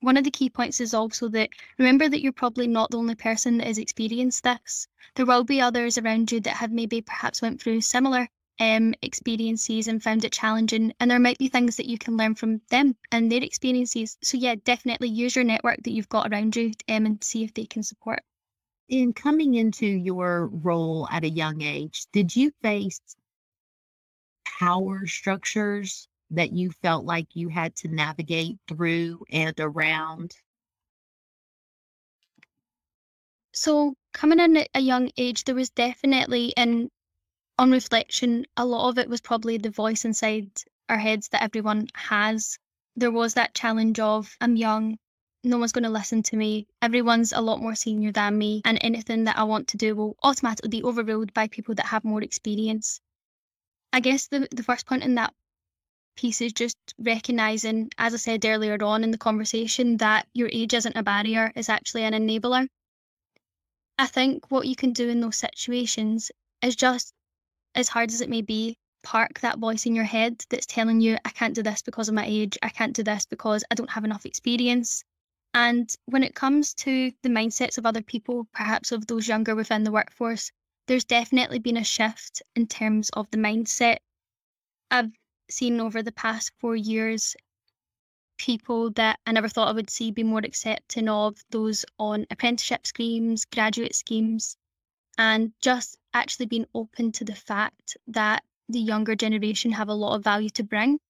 one 0.00 0.16
of 0.16 0.24
the 0.24 0.32
key 0.32 0.50
points 0.50 0.80
is 0.80 0.94
also 0.94 1.28
that 1.28 1.50
remember 1.78 2.08
that 2.08 2.20
you're 2.22 2.32
probably 2.32 2.66
not 2.66 2.90
the 2.90 2.98
only 2.98 3.14
person 3.14 3.58
that 3.58 3.68
has 3.68 3.78
experienced 3.78 4.42
this. 4.42 4.88
There 5.14 5.26
will 5.26 5.44
be 5.44 5.60
others 5.60 5.96
around 5.98 6.32
you 6.32 6.40
that 6.40 6.56
have 6.56 6.72
maybe 6.72 7.02
perhaps 7.02 7.40
went 7.40 7.62
through 7.62 7.82
similar 7.82 8.28
um, 8.58 8.94
experiences 9.02 9.86
and 9.86 10.02
found 10.02 10.24
it 10.24 10.32
challenging. 10.32 10.92
And 10.98 11.10
there 11.10 11.20
might 11.20 11.38
be 11.38 11.48
things 11.48 11.76
that 11.76 11.86
you 11.86 11.98
can 11.98 12.16
learn 12.16 12.34
from 12.34 12.62
them 12.70 12.96
and 13.12 13.30
their 13.30 13.44
experiences. 13.44 14.18
So 14.22 14.38
yeah, 14.38 14.56
definitely 14.64 15.10
use 15.10 15.36
your 15.36 15.44
network 15.44 15.82
that 15.84 15.92
you've 15.92 16.08
got 16.08 16.32
around 16.32 16.56
you 16.56 16.72
um, 16.88 17.06
and 17.06 17.22
see 17.22 17.44
if 17.44 17.54
they 17.54 17.66
can 17.66 17.84
support. 17.84 18.20
In 18.88 19.12
coming 19.12 19.54
into 19.54 19.86
your 19.86 20.46
role 20.48 21.08
at 21.10 21.24
a 21.24 21.30
young 21.30 21.62
age, 21.62 22.06
did 22.12 22.34
you 22.34 22.52
face 22.62 23.00
power 24.58 25.06
structures 25.06 26.08
that 26.30 26.52
you 26.52 26.70
felt 26.82 27.04
like 27.04 27.28
you 27.34 27.48
had 27.48 27.74
to 27.76 27.88
navigate 27.88 28.58
through 28.68 29.24
and 29.30 29.58
around? 29.60 30.36
So, 33.52 33.94
coming 34.14 34.40
in 34.40 34.56
at 34.56 34.68
a 34.74 34.80
young 34.80 35.10
age, 35.16 35.44
there 35.44 35.54
was 35.54 35.68
definitely, 35.70 36.56
and 36.56 36.90
on 37.58 37.70
reflection, 37.70 38.46
a 38.56 38.64
lot 38.64 38.88
of 38.88 38.98
it 38.98 39.08
was 39.08 39.20
probably 39.20 39.58
the 39.58 39.70
voice 39.70 40.04
inside 40.04 40.50
our 40.88 40.98
heads 40.98 41.28
that 41.30 41.42
everyone 41.42 41.88
has. 41.94 42.58
There 42.96 43.10
was 43.10 43.34
that 43.34 43.54
challenge 43.54 43.98
of, 44.00 44.36
I'm 44.40 44.56
young, 44.56 44.98
no 45.44 45.58
one's 45.58 45.72
going 45.72 45.84
to 45.84 45.90
listen 45.90 46.22
to 46.24 46.36
me. 46.36 46.66
Everyone's 46.82 47.32
a 47.32 47.40
lot 47.40 47.60
more 47.60 47.74
senior 47.74 48.12
than 48.12 48.38
me, 48.38 48.62
and 48.64 48.78
anything 48.80 49.24
that 49.24 49.38
I 49.38 49.44
want 49.44 49.68
to 49.68 49.76
do 49.76 49.94
will 49.94 50.16
automatically 50.22 50.68
be 50.70 50.82
overruled 50.82 51.34
by 51.34 51.48
people 51.48 51.74
that 51.76 51.86
have 51.86 52.04
more 52.04 52.22
experience. 52.22 53.00
I 53.92 54.00
guess 54.00 54.28
the, 54.28 54.46
the 54.50 54.62
first 54.62 54.86
point 54.86 55.02
in 55.02 55.14
that 55.16 55.34
piece 56.16 56.40
is 56.40 56.52
just 56.52 56.76
recognizing, 56.98 57.90
as 57.96 58.12
I 58.12 58.16
said 58.16 58.44
earlier 58.44 58.76
on 58.82 59.04
in 59.04 59.10
the 59.10 59.18
conversation, 59.18 59.96
that 59.98 60.26
your 60.34 60.50
age 60.52 60.74
isn't 60.74 60.96
a 60.96 61.02
barrier, 61.02 61.52
it's 61.54 61.68
actually 61.68 62.04
an 62.04 62.12
enabler. 62.12 62.68
I 63.98 64.06
think 64.06 64.50
what 64.50 64.66
you 64.66 64.76
can 64.76 64.92
do 64.92 65.08
in 65.08 65.20
those 65.20 65.36
situations 65.36 66.30
is 66.62 66.76
just, 66.76 67.12
as 67.74 67.88
hard 67.88 68.10
as 68.10 68.20
it 68.20 68.28
may 68.28 68.42
be, 68.42 68.76
park 69.02 69.40
that 69.40 69.58
voice 69.58 69.86
in 69.86 69.94
your 69.94 70.04
head 70.04 70.44
that's 70.50 70.66
telling 70.66 71.00
you, 71.00 71.16
I 71.24 71.30
can't 71.30 71.54
do 71.54 71.62
this 71.62 71.82
because 71.82 72.08
of 72.08 72.14
my 72.14 72.26
age, 72.26 72.58
I 72.62 72.68
can't 72.68 72.94
do 72.94 73.02
this 73.02 73.26
because 73.26 73.64
I 73.70 73.74
don't 73.74 73.90
have 73.90 74.04
enough 74.04 74.26
experience. 74.26 75.04
And 75.54 75.92
when 76.06 76.22
it 76.22 76.34
comes 76.34 76.74
to 76.74 77.10
the 77.22 77.28
mindsets 77.28 77.78
of 77.78 77.86
other 77.86 78.02
people, 78.02 78.46
perhaps 78.52 78.92
of 78.92 79.06
those 79.06 79.28
younger 79.28 79.54
within 79.54 79.84
the 79.84 79.92
workforce, 79.92 80.52
there's 80.88 81.04
definitely 81.04 81.60
been 81.60 81.76
a 81.76 81.84
shift 81.84 82.42
in 82.56 82.66
terms 82.66 83.10
of 83.10 83.30
the 83.30 83.38
mindset. 83.38 83.98
I've 84.90 85.12
seen 85.50 85.80
over 85.80 86.02
the 86.02 86.12
past 86.12 86.52
four 86.60 86.76
years 86.76 87.36
people 88.38 88.90
that 88.92 89.20
I 89.26 89.32
never 89.32 89.48
thought 89.48 89.68
I 89.68 89.72
would 89.72 89.90
see 89.90 90.10
be 90.10 90.24
more 90.24 90.40
accepting 90.40 91.08
of 91.08 91.44
those 91.50 91.84
on 91.98 92.26
apprenticeship 92.30 92.86
schemes, 92.86 93.44
graduate 93.44 93.94
schemes. 93.94 94.56
and 95.18 95.52
just 95.60 95.98
actually 96.14 96.46
being 96.46 96.66
open 96.74 97.12
to 97.12 97.24
the 97.24 97.34
fact 97.34 97.96
that 98.06 98.44
the 98.68 98.80
younger 98.80 99.14
generation 99.14 99.72
have 99.72 99.88
a 99.88 99.94
lot 99.94 100.16
of 100.16 100.24
value 100.24 100.50
to 100.50 100.64
bring. 100.64 101.00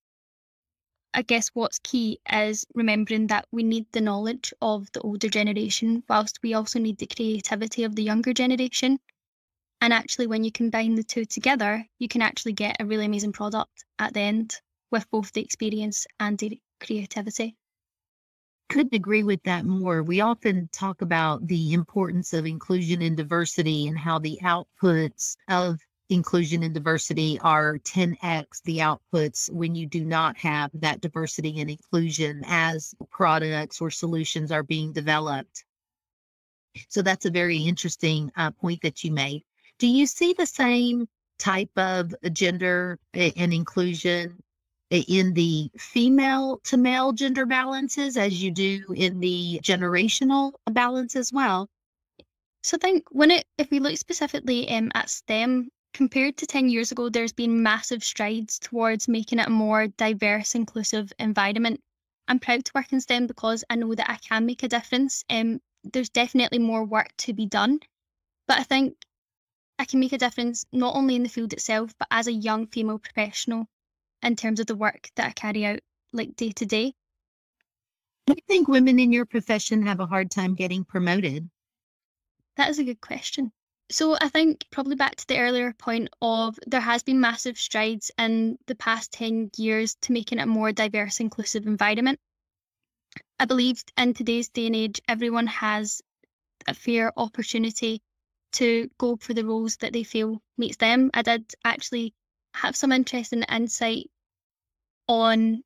I 1.13 1.21
guess 1.21 1.49
what's 1.49 1.79
key 1.79 2.19
is 2.31 2.65
remembering 2.73 3.27
that 3.27 3.47
we 3.51 3.63
need 3.63 3.91
the 3.91 4.01
knowledge 4.01 4.53
of 4.61 4.91
the 4.91 5.01
older 5.01 5.29
generation, 5.29 6.03
whilst 6.09 6.41
we 6.43 6.53
also 6.53 6.79
need 6.79 6.97
the 6.97 7.07
creativity 7.07 7.83
of 7.83 7.95
the 7.95 8.03
younger 8.03 8.33
generation. 8.33 8.99
And 9.81 9.93
actually, 9.93 10.27
when 10.27 10.43
you 10.43 10.51
combine 10.51 10.95
the 10.95 11.03
two 11.03 11.23
together, 11.23 11.85
you 11.99 12.07
can 12.09 12.21
actually 12.21 12.53
get 12.53 12.77
a 12.79 12.85
really 12.85 13.05
amazing 13.05 13.31
product 13.31 13.85
at 13.97 14.13
the 14.13 14.19
end 14.19 14.55
with 14.91 15.09
both 15.09 15.31
the 15.31 15.41
experience 15.41 16.05
and 16.19 16.37
the 16.37 16.59
creativity. 16.81 17.55
Couldn't 18.69 18.93
agree 18.93 19.23
with 19.23 19.41
that 19.43 19.65
more. 19.65 20.03
We 20.03 20.21
often 20.21 20.69
talk 20.71 21.01
about 21.01 21.47
the 21.47 21.73
importance 21.73 22.33
of 22.33 22.45
inclusion 22.45 23.01
and 23.01 23.15
diversity 23.15 23.87
and 23.87 23.97
how 23.97 24.19
the 24.19 24.39
outputs 24.43 25.37
of 25.47 25.79
inclusion 26.09 26.63
and 26.63 26.73
diversity 26.73 27.39
are 27.39 27.77
10x 27.79 28.61
the 28.63 28.79
outputs 28.79 29.49
when 29.51 29.75
you 29.75 29.85
do 29.85 30.03
not 30.03 30.37
have 30.37 30.71
that 30.73 31.01
diversity 31.01 31.59
and 31.61 31.69
inclusion 31.69 32.43
as 32.45 32.93
products 33.11 33.79
or 33.79 33.89
solutions 33.89 34.51
are 34.51 34.63
being 34.63 34.91
developed. 34.91 35.65
So 36.89 37.01
that's 37.01 37.25
a 37.25 37.31
very 37.31 37.57
interesting 37.57 38.31
uh, 38.35 38.51
point 38.51 38.81
that 38.81 39.03
you 39.03 39.11
made. 39.11 39.43
Do 39.79 39.87
you 39.87 40.05
see 40.05 40.33
the 40.33 40.45
same 40.45 41.07
type 41.37 41.71
of 41.77 42.13
gender 42.33 42.99
and 43.13 43.53
inclusion 43.53 44.43
in 44.91 45.33
the 45.33 45.71
female 45.77 46.59
to 46.65 46.77
male 46.77 47.13
gender 47.13 47.45
balances 47.45 48.17
as 48.17 48.43
you 48.43 48.51
do 48.51 48.83
in 48.95 49.19
the 49.19 49.59
generational 49.63 50.51
balance 50.65 51.15
as 51.15 51.31
well? 51.31 51.69
So 52.61 52.75
I 52.75 52.79
think 52.79 53.05
when 53.11 53.31
it, 53.31 53.45
if 53.57 53.71
we 53.71 53.79
look 53.79 53.97
specifically 53.97 54.69
um, 54.69 54.91
at 54.95 55.09
STEM, 55.09 55.69
compared 55.93 56.37
to 56.37 56.45
10 56.45 56.69
years 56.69 56.91
ago, 56.91 57.09
there's 57.09 57.31
been 57.31 57.63
massive 57.63 58.03
strides 58.03 58.59
towards 58.59 59.07
making 59.07 59.39
it 59.39 59.47
a 59.47 59.49
more 59.49 59.87
diverse, 59.87 60.55
inclusive 60.55 61.13
environment. 61.19 61.79
I'm 62.27 62.39
proud 62.39 62.65
to 62.65 62.71
work 62.75 62.91
in 62.91 62.99
STEM 62.99 63.27
because 63.27 63.63
I 63.69 63.75
know 63.75 63.95
that 63.95 64.11
I 64.11 64.17
can 64.17 64.45
make 64.45 64.63
a 64.63 64.67
difference. 64.67 65.23
Um, 65.29 65.61
there's 65.83 66.09
definitely 66.09 66.59
more 66.59 66.83
work 66.83 67.15
to 67.19 67.33
be 67.33 67.45
done, 67.45 67.79
but 68.47 68.59
I 68.59 68.63
think 68.63 68.95
I 69.79 69.85
can 69.85 70.01
make 70.01 70.11
a 70.11 70.17
difference 70.17 70.65
not 70.73 70.93
only 70.93 71.15
in 71.15 71.23
the 71.23 71.29
field 71.29 71.53
itself, 71.53 71.93
but 71.97 72.09
as 72.11 72.27
a 72.27 72.33
young 72.33 72.67
female 72.67 72.99
professional 72.99 73.69
in 74.21 74.35
terms 74.35 74.59
of 74.59 74.67
the 74.67 74.75
work 74.75 75.09
that 75.15 75.27
I 75.27 75.31
carry 75.31 75.65
out, 75.65 75.79
like 76.11 76.35
day 76.35 76.51
to 76.51 76.65
day. 76.65 76.93
Do 78.27 78.33
you 78.35 78.43
think 78.45 78.67
women 78.67 78.99
in 78.99 79.13
your 79.13 79.25
profession 79.25 79.81
have 79.83 80.01
a 80.01 80.05
hard 80.05 80.31
time 80.31 80.53
getting 80.53 80.83
promoted? 80.83 81.49
That 82.57 82.69
is 82.69 82.79
a 82.79 82.83
good 82.83 82.99
question. 82.99 83.53
So 83.89 84.17
I 84.19 84.27
think 84.27 84.65
probably 84.69 84.97
back 84.97 85.15
to 85.15 85.27
the 85.27 85.39
earlier 85.39 85.71
point 85.71 86.09
of 86.21 86.59
there 86.67 86.81
has 86.81 87.01
been 87.01 87.21
massive 87.21 87.57
strides 87.57 88.11
in 88.19 88.57
the 88.67 88.75
past 88.75 89.13
10 89.13 89.51
years 89.55 89.95
to 90.01 90.11
making 90.11 90.39
it 90.39 90.43
a 90.43 90.45
more 90.45 90.73
diverse, 90.73 91.21
inclusive 91.21 91.65
environment. 91.65 92.19
I 93.39 93.45
believe 93.45 93.81
in 93.97 94.13
today's 94.13 94.49
day 94.49 94.67
and 94.67 94.75
age, 94.75 95.01
everyone 95.07 95.47
has 95.47 96.01
a 96.67 96.73
fair 96.73 97.13
opportunity 97.17 98.01
to 98.53 98.89
go 98.97 99.15
for 99.17 99.33
the 99.33 99.45
roles 99.45 99.77
that 99.77 99.93
they 99.93 100.03
feel 100.03 100.41
meets 100.57 100.77
them. 100.77 101.11
I 101.13 101.21
did 101.21 101.53
actually 101.63 102.13
have 102.53 102.75
some 102.75 102.91
interesting 102.91 103.43
insight 103.43 104.09
on, 105.07 105.63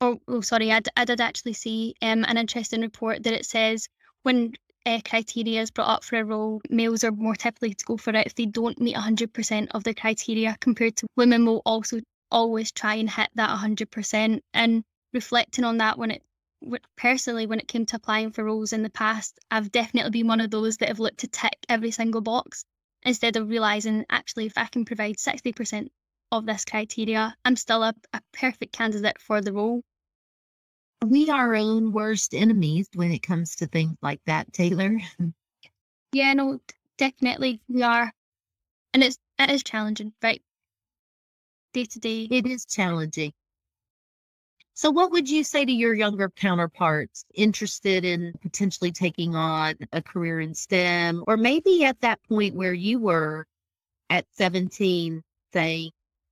or 0.00 0.18
oh, 0.28 0.40
sorry, 0.40 0.72
I, 0.72 0.80
d- 0.80 0.90
I 0.96 1.04
did 1.04 1.20
actually 1.20 1.54
see 1.54 1.94
um, 2.02 2.24
an 2.24 2.36
interesting 2.36 2.80
report 2.80 3.22
that 3.22 3.34
it 3.34 3.46
says 3.46 3.88
when 4.22 4.52
uh, 4.86 5.00
criteria 5.08 5.60
is 5.60 5.70
brought 5.70 5.88
up 5.88 6.04
for 6.04 6.18
a 6.18 6.24
role, 6.24 6.60
males 6.70 7.04
are 7.04 7.12
more 7.12 7.34
typically 7.34 7.74
to 7.74 7.84
go 7.84 7.96
for 7.96 8.10
it 8.10 8.26
if 8.26 8.34
they 8.34 8.46
don't 8.46 8.80
meet 8.80 8.96
100% 8.96 9.68
of 9.72 9.84
the 9.84 9.94
criteria, 9.94 10.56
compared 10.60 10.96
to 10.96 11.06
women 11.16 11.44
will 11.46 11.62
also 11.64 12.00
always 12.30 12.72
try 12.72 12.94
and 12.94 13.10
hit 13.10 13.28
that 13.34 13.50
100%. 13.50 14.40
And 14.54 14.84
reflecting 15.12 15.64
on 15.64 15.78
that, 15.78 15.98
when 15.98 16.10
it 16.10 16.22
personally, 16.96 17.46
when 17.46 17.60
it 17.60 17.68
came 17.68 17.86
to 17.86 17.96
applying 17.96 18.32
for 18.32 18.44
roles 18.44 18.72
in 18.72 18.82
the 18.82 18.90
past, 18.90 19.38
I've 19.50 19.72
definitely 19.72 20.10
been 20.10 20.26
one 20.26 20.40
of 20.40 20.50
those 20.50 20.76
that 20.78 20.88
have 20.88 21.00
looked 21.00 21.20
to 21.20 21.28
tick 21.28 21.58
every 21.68 21.90
single 21.90 22.20
box 22.20 22.64
instead 23.02 23.36
of 23.36 23.48
realizing 23.48 24.04
actually 24.10 24.46
if 24.46 24.56
I 24.56 24.66
can 24.66 24.84
provide 24.84 25.16
60% 25.18 25.90
of 26.30 26.46
this 26.46 26.64
criteria, 26.64 27.36
I'm 27.44 27.56
still 27.56 27.82
a, 27.82 27.94
a 28.12 28.20
perfect 28.32 28.72
candidate 28.72 29.20
for 29.20 29.40
the 29.40 29.52
role 29.52 29.82
we 31.04 31.28
are 31.30 31.48
our 31.48 31.54
own 31.56 31.92
worst 31.92 32.34
enemies 32.34 32.88
when 32.94 33.10
it 33.12 33.22
comes 33.22 33.56
to 33.56 33.66
things 33.66 33.96
like 34.02 34.20
that, 34.26 34.52
Taylor. 34.52 34.98
Yeah, 36.14 36.34
no, 36.34 36.60
definitely 36.98 37.62
we 37.68 37.82
are. 37.82 38.12
And 38.92 39.02
it's 39.02 39.16
it 39.38 39.48
is 39.48 39.62
challenging, 39.62 40.12
right? 40.22 40.42
Day 41.72 41.86
to 41.86 41.98
day. 41.98 42.28
It 42.30 42.46
is 42.46 42.66
challenging. 42.66 43.32
So 44.74 44.90
what 44.90 45.10
would 45.12 45.28
you 45.28 45.44
say 45.44 45.64
to 45.64 45.72
your 45.72 45.94
younger 45.94 46.30
counterparts 46.30 47.24
interested 47.34 48.04
in 48.04 48.32
potentially 48.40 48.90
taking 48.90 49.36
on 49.36 49.74
a 49.92 50.00
career 50.00 50.40
in 50.40 50.54
STEM 50.54 51.24
or 51.26 51.36
maybe 51.36 51.84
at 51.84 52.00
that 52.00 52.22
point 52.24 52.54
where 52.54 52.72
you 52.72 52.98
were 52.98 53.46
at 54.08 54.24
17 54.32 55.22
saying, 55.52 55.90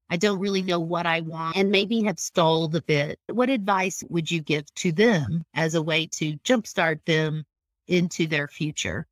I 0.08 0.16
don't 0.16 0.40
really 0.40 0.62
know 0.62 0.80
what 0.80 1.06
I 1.06 1.20
want 1.20 1.56
and 1.56 1.70
maybe 1.70 2.02
have 2.04 2.18
stalled 2.18 2.74
a 2.74 2.82
bit. 2.82 3.20
What 3.28 3.50
advice 3.50 4.02
would 4.08 4.30
you 4.30 4.40
give 4.40 4.72
to 4.76 4.90
them 4.90 5.44
as 5.54 5.74
a 5.74 5.82
way 5.82 6.06
to 6.12 6.36
jumpstart 6.38 7.04
them 7.04 7.44
into 7.86 8.26
their 8.26 8.48
future? 8.48 9.06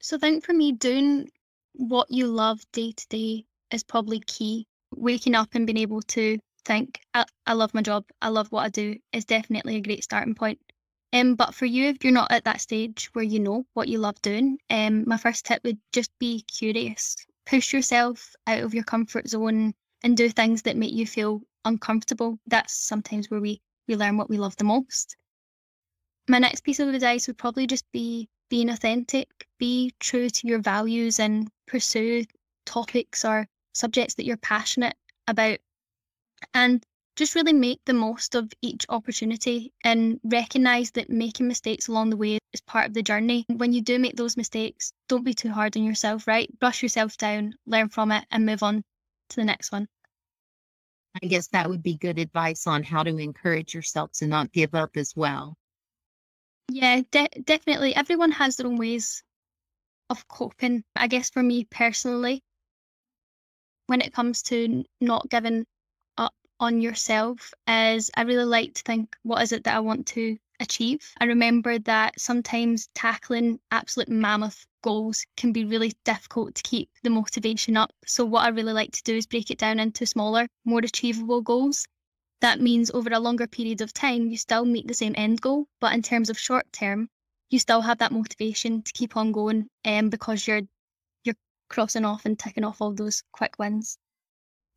So 0.00 0.16
I 0.16 0.18
think 0.18 0.44
for 0.44 0.52
me, 0.52 0.72
doing 0.72 1.30
what 1.72 2.10
you 2.10 2.26
love 2.26 2.60
day 2.72 2.92
to 2.92 3.08
day 3.08 3.46
is 3.70 3.82
probably 3.82 4.20
key. 4.20 4.66
Waking 4.94 5.34
up 5.34 5.48
and 5.54 5.66
being 5.66 5.78
able 5.78 6.02
to 6.02 6.38
think, 6.66 7.00
I, 7.14 7.24
I 7.46 7.54
love 7.54 7.72
my 7.74 7.82
job, 7.82 8.04
I 8.20 8.28
love 8.28 8.52
what 8.52 8.64
I 8.64 8.68
do 8.68 8.96
is 9.12 9.24
definitely 9.24 9.76
a 9.76 9.80
great 9.80 10.04
starting 10.04 10.34
point. 10.34 10.60
Um, 11.12 11.34
but 11.34 11.54
for 11.54 11.66
you, 11.66 11.86
if 11.86 12.04
you're 12.04 12.12
not 12.12 12.32
at 12.32 12.44
that 12.44 12.60
stage 12.60 13.08
where 13.12 13.24
you 13.24 13.40
know 13.40 13.64
what 13.74 13.88
you 13.88 13.98
love 13.98 14.20
doing, 14.22 14.58
um, 14.68 15.04
my 15.08 15.16
first 15.16 15.46
tip 15.46 15.62
would 15.64 15.78
just 15.92 16.10
be 16.18 16.42
curious 16.42 17.16
push 17.46 17.72
yourself 17.72 18.34
out 18.46 18.62
of 18.62 18.74
your 18.74 18.84
comfort 18.84 19.28
zone 19.28 19.72
and 20.02 20.16
do 20.16 20.28
things 20.28 20.62
that 20.62 20.76
make 20.76 20.92
you 20.92 21.06
feel 21.06 21.40
uncomfortable. 21.64 22.38
That's 22.46 22.74
sometimes 22.74 23.30
where 23.30 23.40
we, 23.40 23.62
we 23.88 23.96
learn 23.96 24.16
what 24.16 24.28
we 24.28 24.36
love 24.36 24.56
the 24.56 24.64
most. 24.64 25.16
My 26.28 26.38
next 26.38 26.62
piece 26.62 26.80
of 26.80 26.88
advice 26.88 27.28
would 27.28 27.38
probably 27.38 27.66
just 27.66 27.90
be 27.92 28.28
being 28.50 28.68
authentic, 28.68 29.28
be 29.58 29.94
true 30.00 30.28
to 30.28 30.46
your 30.46 30.58
values 30.58 31.20
and 31.20 31.48
pursue 31.66 32.24
topics 32.64 33.24
or 33.24 33.48
subjects 33.74 34.14
that 34.14 34.24
you're 34.26 34.36
passionate 34.36 34.96
about. 35.28 35.58
And 36.54 36.84
just 37.16 37.34
really 37.34 37.52
make 37.52 37.80
the 37.86 37.94
most 37.94 38.34
of 38.34 38.52
each 38.60 38.84
opportunity 38.90 39.72
and 39.82 40.20
recognize 40.22 40.90
that 40.92 41.08
making 41.08 41.48
mistakes 41.48 41.88
along 41.88 42.10
the 42.10 42.16
way 42.16 42.38
is 42.52 42.60
part 42.60 42.86
of 42.86 42.94
the 42.94 43.02
journey. 43.02 43.46
When 43.48 43.72
you 43.72 43.80
do 43.80 43.98
make 43.98 44.16
those 44.16 44.36
mistakes, 44.36 44.92
don't 45.08 45.24
be 45.24 45.32
too 45.32 45.50
hard 45.50 45.76
on 45.76 45.84
yourself, 45.84 46.26
right? 46.26 46.50
Brush 46.58 46.82
yourself 46.82 47.16
down, 47.16 47.54
learn 47.66 47.88
from 47.88 48.12
it, 48.12 48.26
and 48.30 48.44
move 48.44 48.62
on 48.62 48.82
to 49.30 49.36
the 49.36 49.44
next 49.44 49.72
one. 49.72 49.88
I 51.22 51.26
guess 51.26 51.48
that 51.48 51.70
would 51.70 51.82
be 51.82 51.96
good 51.96 52.18
advice 52.18 52.66
on 52.66 52.82
how 52.82 53.02
to 53.02 53.16
encourage 53.16 53.74
yourself 53.74 54.12
to 54.16 54.26
not 54.26 54.52
give 54.52 54.74
up 54.74 54.96
as 54.98 55.14
well. 55.16 55.56
Yeah, 56.68 57.00
de- 57.10 57.42
definitely. 57.44 57.94
Everyone 57.94 58.32
has 58.32 58.56
their 58.56 58.66
own 58.66 58.76
ways 58.76 59.22
of 60.10 60.28
coping. 60.28 60.84
I 60.94 61.06
guess 61.06 61.30
for 61.30 61.42
me 61.42 61.64
personally, 61.70 62.42
when 63.86 64.02
it 64.02 64.12
comes 64.12 64.42
to 64.44 64.84
not 65.00 65.30
giving 65.30 65.64
on 66.60 66.80
yourself 66.80 67.52
is 67.68 68.10
I 68.16 68.22
really 68.22 68.44
like 68.44 68.74
to 68.74 68.82
think, 68.82 69.16
what 69.22 69.42
is 69.42 69.52
it 69.52 69.64
that 69.64 69.76
I 69.76 69.80
want 69.80 70.06
to 70.08 70.38
achieve? 70.60 71.12
I 71.18 71.24
remember 71.26 71.78
that 71.80 72.18
sometimes 72.20 72.88
tackling 72.94 73.60
absolute 73.70 74.08
mammoth 74.08 74.66
goals 74.82 75.26
can 75.36 75.52
be 75.52 75.64
really 75.64 75.92
difficult 76.04 76.54
to 76.54 76.62
keep 76.62 76.88
the 77.02 77.10
motivation 77.10 77.76
up. 77.76 77.92
So, 78.06 78.24
what 78.24 78.44
I 78.44 78.48
really 78.48 78.72
like 78.72 78.92
to 78.92 79.02
do 79.02 79.16
is 79.16 79.26
break 79.26 79.50
it 79.50 79.58
down 79.58 79.80
into 79.80 80.06
smaller, 80.06 80.48
more 80.64 80.80
achievable 80.80 81.42
goals. 81.42 81.86
That 82.40 82.60
means 82.60 82.90
over 82.92 83.10
a 83.12 83.18
longer 83.18 83.46
period 83.46 83.80
of 83.80 83.92
time, 83.92 84.28
you 84.28 84.36
still 84.36 84.64
meet 84.64 84.86
the 84.86 84.94
same 84.94 85.14
end 85.16 85.40
goal, 85.40 85.66
but 85.80 85.92
in 85.92 86.02
terms 86.02 86.30
of 86.30 86.38
short 86.38 86.72
term, 86.72 87.08
you 87.50 87.58
still 87.58 87.80
have 87.80 87.98
that 87.98 88.12
motivation 88.12 88.82
to 88.82 88.92
keep 88.92 89.16
on 89.16 89.32
going 89.32 89.68
um, 89.84 90.08
because 90.08 90.46
you're 90.46 90.62
you're 91.24 91.36
crossing 91.68 92.04
off 92.04 92.24
and 92.24 92.38
ticking 92.38 92.64
off 92.64 92.80
all 92.80 92.92
those 92.92 93.22
quick 93.32 93.58
wins. 93.58 93.98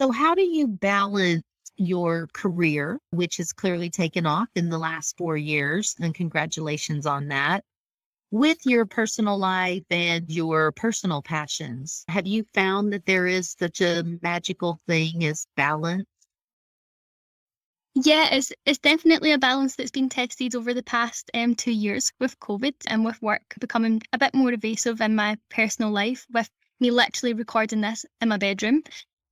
So, 0.01 0.11
how 0.11 0.35
do 0.35 0.41
you 0.41 0.67
balance 0.67 1.43
your 1.79 2.27
career, 2.33 2.99
which 3.11 3.37
has 3.37 3.53
clearly 3.53 3.89
taken 3.89 4.25
off 4.25 4.49
in 4.55 4.69
the 4.69 4.77
last 4.77 5.17
four 5.17 5.37
years, 5.37 5.95
and 5.99 6.13
congratulations 6.13 7.05
on 7.05 7.29
that, 7.29 7.63
with 8.31 8.57
your 8.65 8.85
personal 8.85 9.37
life 9.37 9.83
and 9.89 10.29
your 10.29 10.71
personal 10.73 11.21
passions. 11.21 12.03
Have 12.07 12.27
you 12.27 12.45
found 12.53 12.93
that 12.93 13.05
there 13.05 13.25
is 13.25 13.55
such 13.57 13.81
a 13.81 14.03
magical 14.21 14.79
thing 14.87 15.23
as 15.25 15.47
balance? 15.55 16.05
Yeah, 17.95 18.33
it's 18.33 18.51
it's 18.65 18.79
definitely 18.79 19.31
a 19.31 19.37
balance 19.39 19.75
that's 19.75 19.91
been 19.91 20.09
tested 20.09 20.55
over 20.55 20.73
the 20.73 20.83
past 20.83 21.31
um, 21.33 21.55
two 21.55 21.71
years 21.71 22.13
with 22.19 22.39
COVID 22.39 22.75
and 22.87 23.03
with 23.03 23.21
work 23.21 23.55
becoming 23.59 24.01
a 24.13 24.17
bit 24.17 24.33
more 24.33 24.53
evasive 24.53 25.01
in 25.01 25.15
my 25.15 25.37
personal 25.49 25.91
life, 25.91 26.25
with 26.31 26.49
me 26.79 26.91
literally 26.91 27.33
recording 27.33 27.81
this 27.81 28.05
in 28.21 28.29
my 28.29 28.37
bedroom. 28.37 28.83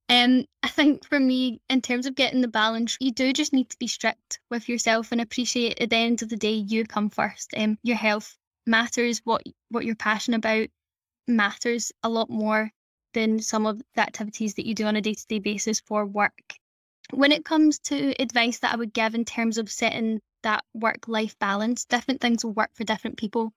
Um, 0.09 0.45
I 0.63 0.69
think 0.69 1.05
for 1.05 1.19
me, 1.19 1.59
in 1.69 1.81
terms 1.81 2.05
of 2.05 2.15
getting 2.15 2.41
the 2.41 2.47
balance, 2.47 2.97
you 3.01 3.11
do 3.11 3.33
just 3.33 3.51
need 3.51 3.69
to 3.69 3.77
be 3.77 3.87
strict 3.87 4.39
with 4.49 4.69
yourself 4.69 5.11
and 5.11 5.19
appreciate 5.19 5.81
at 5.81 5.89
the 5.89 5.97
end 5.97 6.21
of 6.21 6.29
the 6.29 6.37
day 6.37 6.53
you 6.53 6.85
come 6.85 7.09
first. 7.09 7.53
Um, 7.57 7.77
your 7.83 7.97
health 7.97 8.37
matters. 8.65 9.21
What 9.25 9.43
what 9.69 9.85
you're 9.85 9.95
passionate 9.95 10.37
about 10.37 10.69
matters 11.27 11.91
a 12.03 12.09
lot 12.09 12.29
more 12.29 12.71
than 13.13 13.39
some 13.41 13.65
of 13.65 13.81
the 13.95 14.01
activities 14.01 14.53
that 14.53 14.65
you 14.65 14.75
do 14.75 14.85
on 14.85 14.95
a 14.95 15.01
day 15.01 15.13
to 15.13 15.27
day 15.27 15.39
basis 15.39 15.81
for 15.81 16.05
work. 16.05 16.53
When 17.11 17.31
it 17.31 17.43
comes 17.45 17.79
to 17.79 18.13
advice 18.21 18.59
that 18.59 18.73
I 18.73 18.77
would 18.77 18.93
give 18.93 19.15
in 19.15 19.25
terms 19.25 19.57
of 19.57 19.71
setting 19.71 20.21
that 20.43 20.63
work 20.73 21.07
life 21.07 21.37
balance, 21.39 21.85
different 21.85 22.21
things 22.21 22.45
will 22.45 22.53
work 22.53 22.71
for 22.75 22.83
different 22.85 23.17
people. 23.17 23.51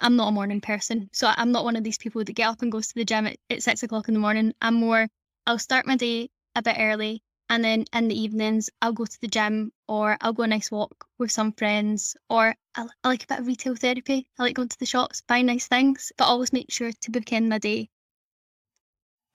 I'm 0.00 0.14
not 0.14 0.28
a 0.28 0.32
morning 0.32 0.60
person. 0.60 1.08
So 1.12 1.32
I'm 1.36 1.50
not 1.50 1.64
one 1.64 1.74
of 1.74 1.82
these 1.82 1.98
people 1.98 2.22
that 2.22 2.32
get 2.32 2.48
up 2.48 2.62
and 2.62 2.70
goes 2.70 2.88
to 2.88 2.94
the 2.94 3.04
gym 3.04 3.26
at, 3.26 3.36
at 3.50 3.62
six 3.64 3.82
o'clock 3.82 4.06
in 4.06 4.14
the 4.14 4.20
morning. 4.20 4.52
I'm 4.60 4.74
more 4.74 5.08
I'll 5.48 5.58
start 5.58 5.86
my 5.86 5.96
day 5.96 6.28
a 6.56 6.60
bit 6.60 6.76
early 6.78 7.22
and 7.48 7.64
then 7.64 7.86
in 7.94 8.08
the 8.08 8.20
evenings 8.20 8.68
I'll 8.82 8.92
go 8.92 9.06
to 9.06 9.20
the 9.22 9.28
gym 9.28 9.72
or 9.86 10.18
I'll 10.20 10.34
go 10.34 10.42
a 10.42 10.46
nice 10.46 10.70
walk 10.70 11.06
with 11.16 11.32
some 11.32 11.52
friends 11.52 12.14
or 12.28 12.54
I, 12.74 12.86
I 13.02 13.08
like 13.08 13.24
a 13.24 13.28
bit 13.28 13.38
of 13.38 13.46
retail 13.46 13.74
therapy. 13.74 14.28
I 14.38 14.42
like 14.42 14.56
going 14.56 14.68
to 14.68 14.78
the 14.78 14.84
shops, 14.84 15.22
buy 15.26 15.40
nice 15.40 15.66
things, 15.66 16.12
but 16.18 16.26
always 16.26 16.52
make 16.52 16.70
sure 16.70 16.92
to 16.92 17.10
bookend 17.10 17.48
my 17.48 17.56
day. 17.56 17.88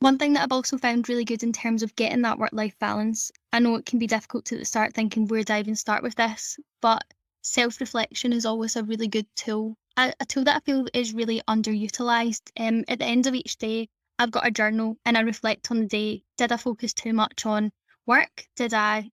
One 0.02 0.20
thing 0.20 0.34
that 0.34 0.44
I've 0.44 0.52
also 0.52 0.78
found 0.78 1.10
really 1.10 1.26
good 1.26 1.42
in 1.42 1.52
terms 1.52 1.82
of 1.82 1.96
getting 1.96 2.22
that 2.22 2.38
work 2.38 2.54
life 2.54 2.78
balance, 2.78 3.32
I 3.52 3.58
know 3.58 3.74
it 3.78 3.88
can 3.88 3.98
be 3.98 4.06
difficult 4.06 4.46
to 4.46 4.64
start 4.66 4.94
thinking 4.94 5.28
where 5.28 5.44
do 5.44 5.54
I 5.54 5.62
even 5.62 5.76
start 5.76 6.04
with 6.04 6.14
this, 6.14 6.60
but 6.80 7.04
self 7.42 7.80
reflection 7.80 8.34
is 8.34 8.46
always 8.46 8.76
a 8.76 8.84
really 8.84 9.08
good 9.08 9.26
tool. 9.36 9.78
A, 9.98 10.14
a, 10.20 10.28
tool 10.28 10.44
that 10.44 10.58
I 10.58 10.60
feel 10.60 10.86
is 10.94 11.16
really 11.16 11.42
underutilized. 11.48 12.52
Um, 12.60 12.84
at 12.88 13.00
the 13.00 13.06
end 13.06 13.26
of 13.26 13.34
each 13.34 13.58
day, 13.58 13.90
I've 14.20 14.32
got 14.32 14.48
a 14.48 14.52
journal 14.52 14.98
and 15.06 15.18
I 15.18 15.22
reflect 15.22 15.72
on 15.72 15.80
the 15.80 15.88
day. 15.88 16.24
Did 16.38 16.52
I 16.52 16.58
focus 16.58 16.94
too 16.94 17.14
much 17.14 17.46
on 17.46 17.72
work? 18.06 18.48
Did 18.56 18.74
I 18.74 19.10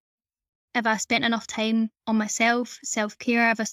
have 0.74 0.86
I 0.86 0.96
spent 0.98 1.24
enough 1.24 1.46
time 1.46 1.90
on 2.06 2.16
myself, 2.18 2.78
self 2.82 3.18
care? 3.18 3.42
Have 3.42 3.60
I 3.60 3.66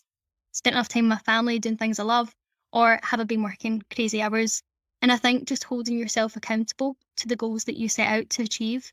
spent 0.51 0.75
enough 0.75 0.87
time 0.87 1.05
with 1.09 1.17
my 1.17 1.19
family 1.19 1.59
doing 1.59 1.77
things 1.77 1.99
I 1.99 2.03
love? 2.03 2.33
Or 2.71 2.99
have 3.03 3.19
I 3.19 3.23
been 3.23 3.43
working 3.43 3.83
crazy 3.93 4.21
hours? 4.21 4.63
And 5.01 5.11
I 5.11 5.17
think 5.17 5.47
just 5.47 5.65
holding 5.65 5.97
yourself 5.97 6.35
accountable 6.35 6.97
to 7.17 7.27
the 7.27 7.35
goals 7.35 7.65
that 7.65 7.77
you 7.77 7.89
set 7.89 8.07
out 8.07 8.29
to 8.31 8.43
achieve 8.43 8.91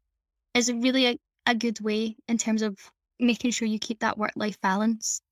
is 0.54 0.72
really 0.72 1.06
a, 1.06 1.18
a 1.46 1.54
good 1.54 1.80
way 1.80 2.16
in 2.28 2.38
terms 2.38 2.62
of 2.62 2.78
making 3.18 3.52
sure 3.52 3.68
you 3.68 3.78
keep 3.78 4.00
that 4.00 4.18
work 4.18 4.32
life 4.36 4.60
balance 4.60 5.22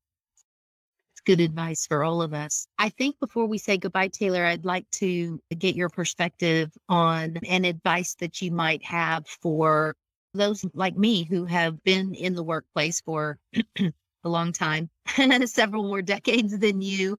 good 1.24 1.40
advice 1.40 1.86
for 1.86 2.02
all 2.04 2.22
of 2.22 2.34
us. 2.34 2.66
I 2.78 2.88
think 2.88 3.18
before 3.20 3.46
we 3.46 3.58
say 3.58 3.78
goodbye, 3.78 4.08
Taylor, 4.08 4.44
I'd 4.44 4.64
like 4.64 4.90
to 4.92 5.40
get 5.56 5.74
your 5.74 5.88
perspective 5.88 6.70
on 6.88 7.38
an 7.48 7.64
advice 7.64 8.14
that 8.16 8.42
you 8.42 8.50
might 8.50 8.84
have 8.84 9.26
for 9.26 9.94
those 10.34 10.64
like 10.74 10.96
me 10.96 11.24
who 11.24 11.44
have 11.44 11.82
been 11.84 12.14
in 12.14 12.34
the 12.34 12.42
workplace 12.42 13.00
for 13.00 13.38
a 13.78 14.28
long 14.28 14.52
time, 14.52 14.88
several 15.44 15.84
more 15.84 16.02
decades 16.02 16.58
than 16.58 16.80
you, 16.80 17.16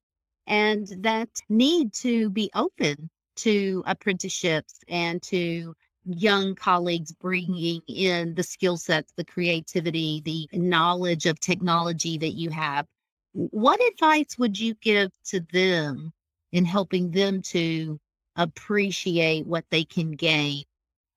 and 0.48 0.88
that 1.00 1.30
need 1.50 1.94
to 1.94 2.30
be 2.30 2.50
open 2.56 3.10
to 3.36 3.84
apprenticeships 3.86 4.80
and 4.88 5.22
to 5.22 5.74
young 6.06 6.54
colleagues 6.56 7.14
bringing 7.14 7.82
in 7.88 8.36
the 8.36 8.44
skill 8.44 8.78
sets, 8.78 9.14
the 9.16 9.24
creativity, 9.24 10.22
the 10.26 10.58
knowledge 10.58 11.26
of 11.26 11.40
technology 11.40 12.18
that 12.18 12.34
you 12.34 12.50
have 12.50 12.86
what 13.34 13.80
advice 13.94 14.38
would 14.38 14.60
you 14.60 14.76
give 14.76 15.12
to 15.26 15.40
them 15.52 16.14
in 16.52 16.66
helping 16.66 17.12
them 17.12 17.42
to 17.42 18.00
appreciate 18.36 19.46
what 19.46 19.66
they 19.70 19.84
can 19.84 20.12
gain 20.12 20.64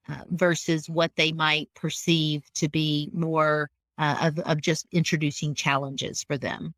uh, 0.09 0.23
versus 0.31 0.89
what 0.89 1.15
they 1.17 1.33
might 1.33 1.73
perceive 1.75 2.43
to 2.55 2.69
be 2.69 3.11
more 3.13 3.71
uh, 3.99 4.17
of, 4.23 4.39
of 4.41 4.61
just 4.61 4.87
introducing 4.93 5.55
challenges 5.55 6.23
for 6.23 6.39
them? 6.39 6.75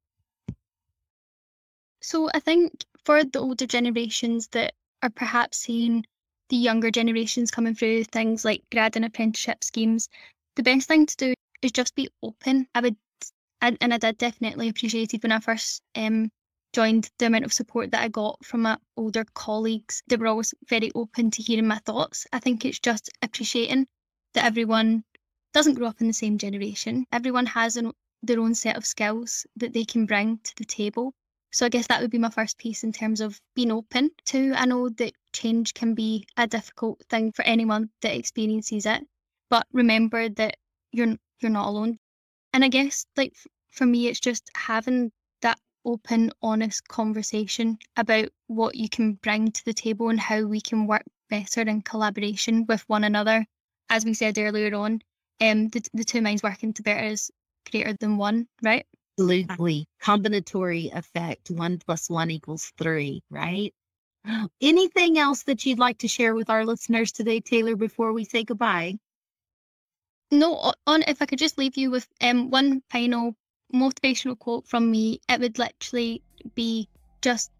So 2.00 2.30
I 2.32 2.40
think 2.40 2.84
for 3.04 3.24
the 3.24 3.40
older 3.40 3.66
generations 3.66 4.48
that 4.48 4.74
are 5.02 5.10
perhaps 5.10 5.58
seeing 5.58 6.04
the 6.48 6.56
younger 6.56 6.90
generations 6.90 7.50
coming 7.50 7.74
through 7.74 8.04
things 8.04 8.44
like 8.44 8.62
grad 8.72 8.96
and 8.96 9.04
apprenticeship 9.04 9.62
schemes, 9.62 10.08
the 10.56 10.62
best 10.62 10.88
thing 10.88 11.06
to 11.06 11.16
do 11.16 11.34
is 11.62 11.72
just 11.72 11.94
be 11.94 12.08
open. 12.22 12.66
I 12.74 12.80
would 12.80 12.96
and, 13.60 13.76
and 13.80 13.92
I 13.92 13.98
did 13.98 14.18
definitely 14.18 14.68
appreciate 14.68 15.14
it 15.14 15.22
when 15.22 15.32
I 15.32 15.40
first 15.40 15.82
um, 15.94 16.30
joined 16.72 17.10
the 17.18 17.26
amount 17.26 17.44
of 17.44 17.52
support 17.52 17.90
that 17.90 18.02
I 18.02 18.08
got 18.08 18.44
from 18.44 18.62
my 18.62 18.78
older 18.96 19.24
colleagues. 19.34 20.02
They 20.06 20.16
were 20.16 20.26
always 20.26 20.54
very 20.68 20.90
open 20.94 21.30
to 21.32 21.42
hearing 21.42 21.66
my 21.66 21.78
thoughts. 21.78 22.26
I 22.32 22.38
think 22.38 22.64
it's 22.64 22.78
just 22.78 23.10
appreciating 23.22 23.86
that 24.34 24.44
everyone 24.44 25.04
doesn't 25.52 25.74
grow 25.74 25.88
up 25.88 26.00
in 26.00 26.06
the 26.06 26.12
same 26.12 26.38
generation. 26.38 27.06
Everyone 27.10 27.46
has 27.46 27.76
an, 27.76 27.92
their 28.22 28.40
own 28.40 28.54
set 28.54 28.76
of 28.76 28.86
skills 28.86 29.46
that 29.56 29.72
they 29.72 29.84
can 29.84 30.06
bring 30.06 30.38
to 30.38 30.54
the 30.56 30.64
table. 30.64 31.14
So 31.50 31.64
I 31.66 31.70
guess 31.70 31.86
that 31.86 32.02
would 32.02 32.10
be 32.10 32.18
my 32.18 32.30
first 32.30 32.58
piece 32.58 32.84
in 32.84 32.92
terms 32.92 33.20
of 33.20 33.40
being 33.54 33.72
open 33.72 34.10
to. 34.26 34.52
I 34.54 34.66
know 34.66 34.90
that 34.90 35.14
change 35.32 35.72
can 35.72 35.94
be 35.94 36.26
a 36.36 36.46
difficult 36.46 37.02
thing 37.08 37.32
for 37.32 37.44
anyone 37.44 37.90
that 38.02 38.14
experiences 38.14 38.84
it, 38.84 39.02
but 39.48 39.66
remember 39.72 40.28
that 40.28 40.56
you're 40.92 41.16
you're 41.40 41.50
not 41.50 41.68
alone 41.68 41.98
and 42.52 42.64
I 42.64 42.68
guess 42.68 43.06
like 43.16 43.34
for 43.70 43.86
me, 43.86 44.08
it's 44.08 44.20
just 44.20 44.50
having 44.54 45.12
that 45.42 45.58
open, 45.84 46.30
honest 46.42 46.86
conversation 46.88 47.78
about 47.96 48.28
what 48.46 48.74
you 48.74 48.88
can 48.88 49.14
bring 49.14 49.52
to 49.52 49.64
the 49.64 49.74
table 49.74 50.08
and 50.08 50.18
how 50.18 50.44
we 50.44 50.60
can 50.60 50.86
work 50.86 51.04
better 51.30 51.62
in 51.62 51.82
collaboration 51.82 52.66
with 52.66 52.82
one 52.88 53.04
another. 53.04 53.46
As 53.90 54.04
we 54.04 54.14
said 54.14 54.38
earlier 54.38 54.74
on, 54.74 55.00
um, 55.40 55.68
the, 55.68 55.82
the 55.94 56.04
two 56.04 56.20
minds 56.20 56.42
working 56.42 56.72
together 56.72 57.04
is 57.04 57.30
greater 57.70 57.94
than 57.94 58.16
one, 58.16 58.48
right? 58.62 58.86
Absolutely. 59.18 59.86
Combinatory 60.02 60.94
effect. 60.94 61.50
One 61.50 61.78
plus 61.78 62.10
one 62.10 62.30
equals 62.30 62.72
three, 62.78 63.22
right? 63.30 63.72
Anything 64.60 65.18
else 65.18 65.44
that 65.44 65.64
you'd 65.64 65.78
like 65.78 65.98
to 65.98 66.08
share 66.08 66.34
with 66.34 66.50
our 66.50 66.64
listeners 66.64 67.12
today, 67.12 67.40
Taylor, 67.40 67.76
before 67.76 68.12
we 68.12 68.24
say 68.24 68.44
goodbye? 68.44 68.98
No, 70.30 70.72
on 70.86 71.02
if 71.02 71.22
I 71.22 71.26
could 71.26 71.38
just 71.38 71.58
leave 71.58 71.76
you 71.76 71.90
with 71.90 72.06
um 72.20 72.50
one 72.50 72.82
final 72.90 73.34
motivational 73.74 74.38
quote 74.38 74.66
from 74.66 74.90
me, 74.90 75.20
it 75.28 75.40
would 75.40 75.58
literally 75.58 76.22
be 76.54 76.88
just 77.22 77.50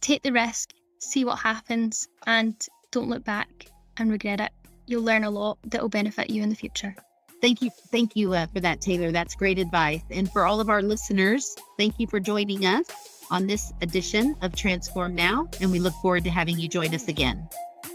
take 0.00 0.22
the 0.22 0.32
risk, 0.32 0.70
see 0.98 1.24
what 1.24 1.38
happens, 1.38 2.08
and 2.26 2.54
don't 2.90 3.08
look 3.08 3.24
back 3.24 3.66
and 3.96 4.10
regret 4.10 4.40
it. 4.40 4.52
You'll 4.86 5.02
learn 5.02 5.24
a 5.24 5.30
lot 5.30 5.58
that 5.64 5.80
will 5.80 5.88
benefit 5.88 6.30
you 6.30 6.42
in 6.42 6.50
the 6.50 6.54
future. 6.54 6.94
Thank 7.40 7.60
you. 7.62 7.70
Thank 7.90 8.16
you 8.16 8.32
uh, 8.32 8.46
for 8.46 8.60
that, 8.60 8.80
Taylor. 8.80 9.10
That's 9.10 9.34
great 9.34 9.58
advice. 9.58 10.02
And 10.10 10.30
for 10.30 10.46
all 10.46 10.60
of 10.60 10.70
our 10.70 10.82
listeners, 10.82 11.54
thank 11.78 11.98
you 11.98 12.06
for 12.06 12.20
joining 12.20 12.64
us 12.64 12.86
on 13.30 13.46
this 13.46 13.72
edition 13.82 14.36
of 14.42 14.54
Transform 14.54 15.14
Now. 15.14 15.48
And 15.60 15.70
we 15.70 15.78
look 15.78 15.94
forward 16.00 16.24
to 16.24 16.30
having 16.30 16.58
you 16.58 16.68
join 16.68 16.94
us 16.94 17.08
again. 17.08 17.48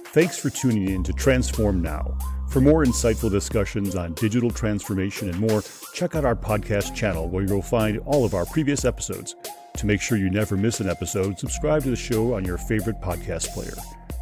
Thanks 0.07 0.37
for 0.37 0.49
tuning 0.49 0.89
in 0.89 1.03
to 1.03 1.13
Transform 1.13 1.81
Now. 1.81 2.17
For 2.49 2.61
more 2.61 2.83
insightful 2.83 3.29
discussions 3.29 3.95
on 3.95 4.15
digital 4.15 4.49
transformation 4.49 5.29
and 5.29 5.39
more, 5.39 5.61
check 5.93 6.15
out 6.15 6.25
our 6.25 6.35
podcast 6.35 6.95
channel 6.95 7.29
where 7.29 7.43
you'll 7.43 7.61
find 7.61 7.99
all 8.07 8.25
of 8.25 8.33
our 8.33 8.45
previous 8.47 8.85
episodes. 8.85 9.35
To 9.77 9.85
make 9.85 10.01
sure 10.01 10.17
you 10.17 10.31
never 10.31 10.57
miss 10.57 10.79
an 10.79 10.89
episode, 10.89 11.37
subscribe 11.37 11.83
to 11.83 11.91
the 11.91 11.95
show 11.95 12.33
on 12.33 12.43
your 12.43 12.57
favorite 12.57 12.99
podcast 13.01 13.53
player. 13.53 13.75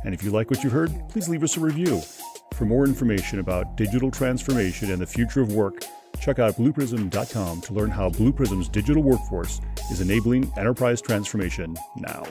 And 0.03 0.13
if 0.13 0.23
you 0.23 0.31
like 0.31 0.51
what 0.51 0.61
you 0.61 0.69
heard, 0.69 0.91
please 1.07 1.29
leave 1.29 1.41
us 1.41 1.55
a 1.55 1.61
review. 1.61 2.01
For 2.53 2.65
more 2.65 2.85
information 2.85 3.39
about 3.39 3.77
digital 3.77 4.11
transformation 4.11 4.91
and 4.91 5.01
the 5.01 5.07
future 5.07 5.41
of 5.41 5.53
work, 5.53 5.85
check 6.19 6.37
out 6.37 6.55
blueprism.com 6.55 7.61
to 7.61 7.73
learn 7.73 7.89
how 7.89 8.09
Blue 8.09 8.33
Prism's 8.33 8.67
digital 8.67 9.03
workforce 9.03 9.61
is 9.89 10.01
enabling 10.01 10.51
enterprise 10.57 11.01
transformation 11.01 11.77
now. 11.95 12.23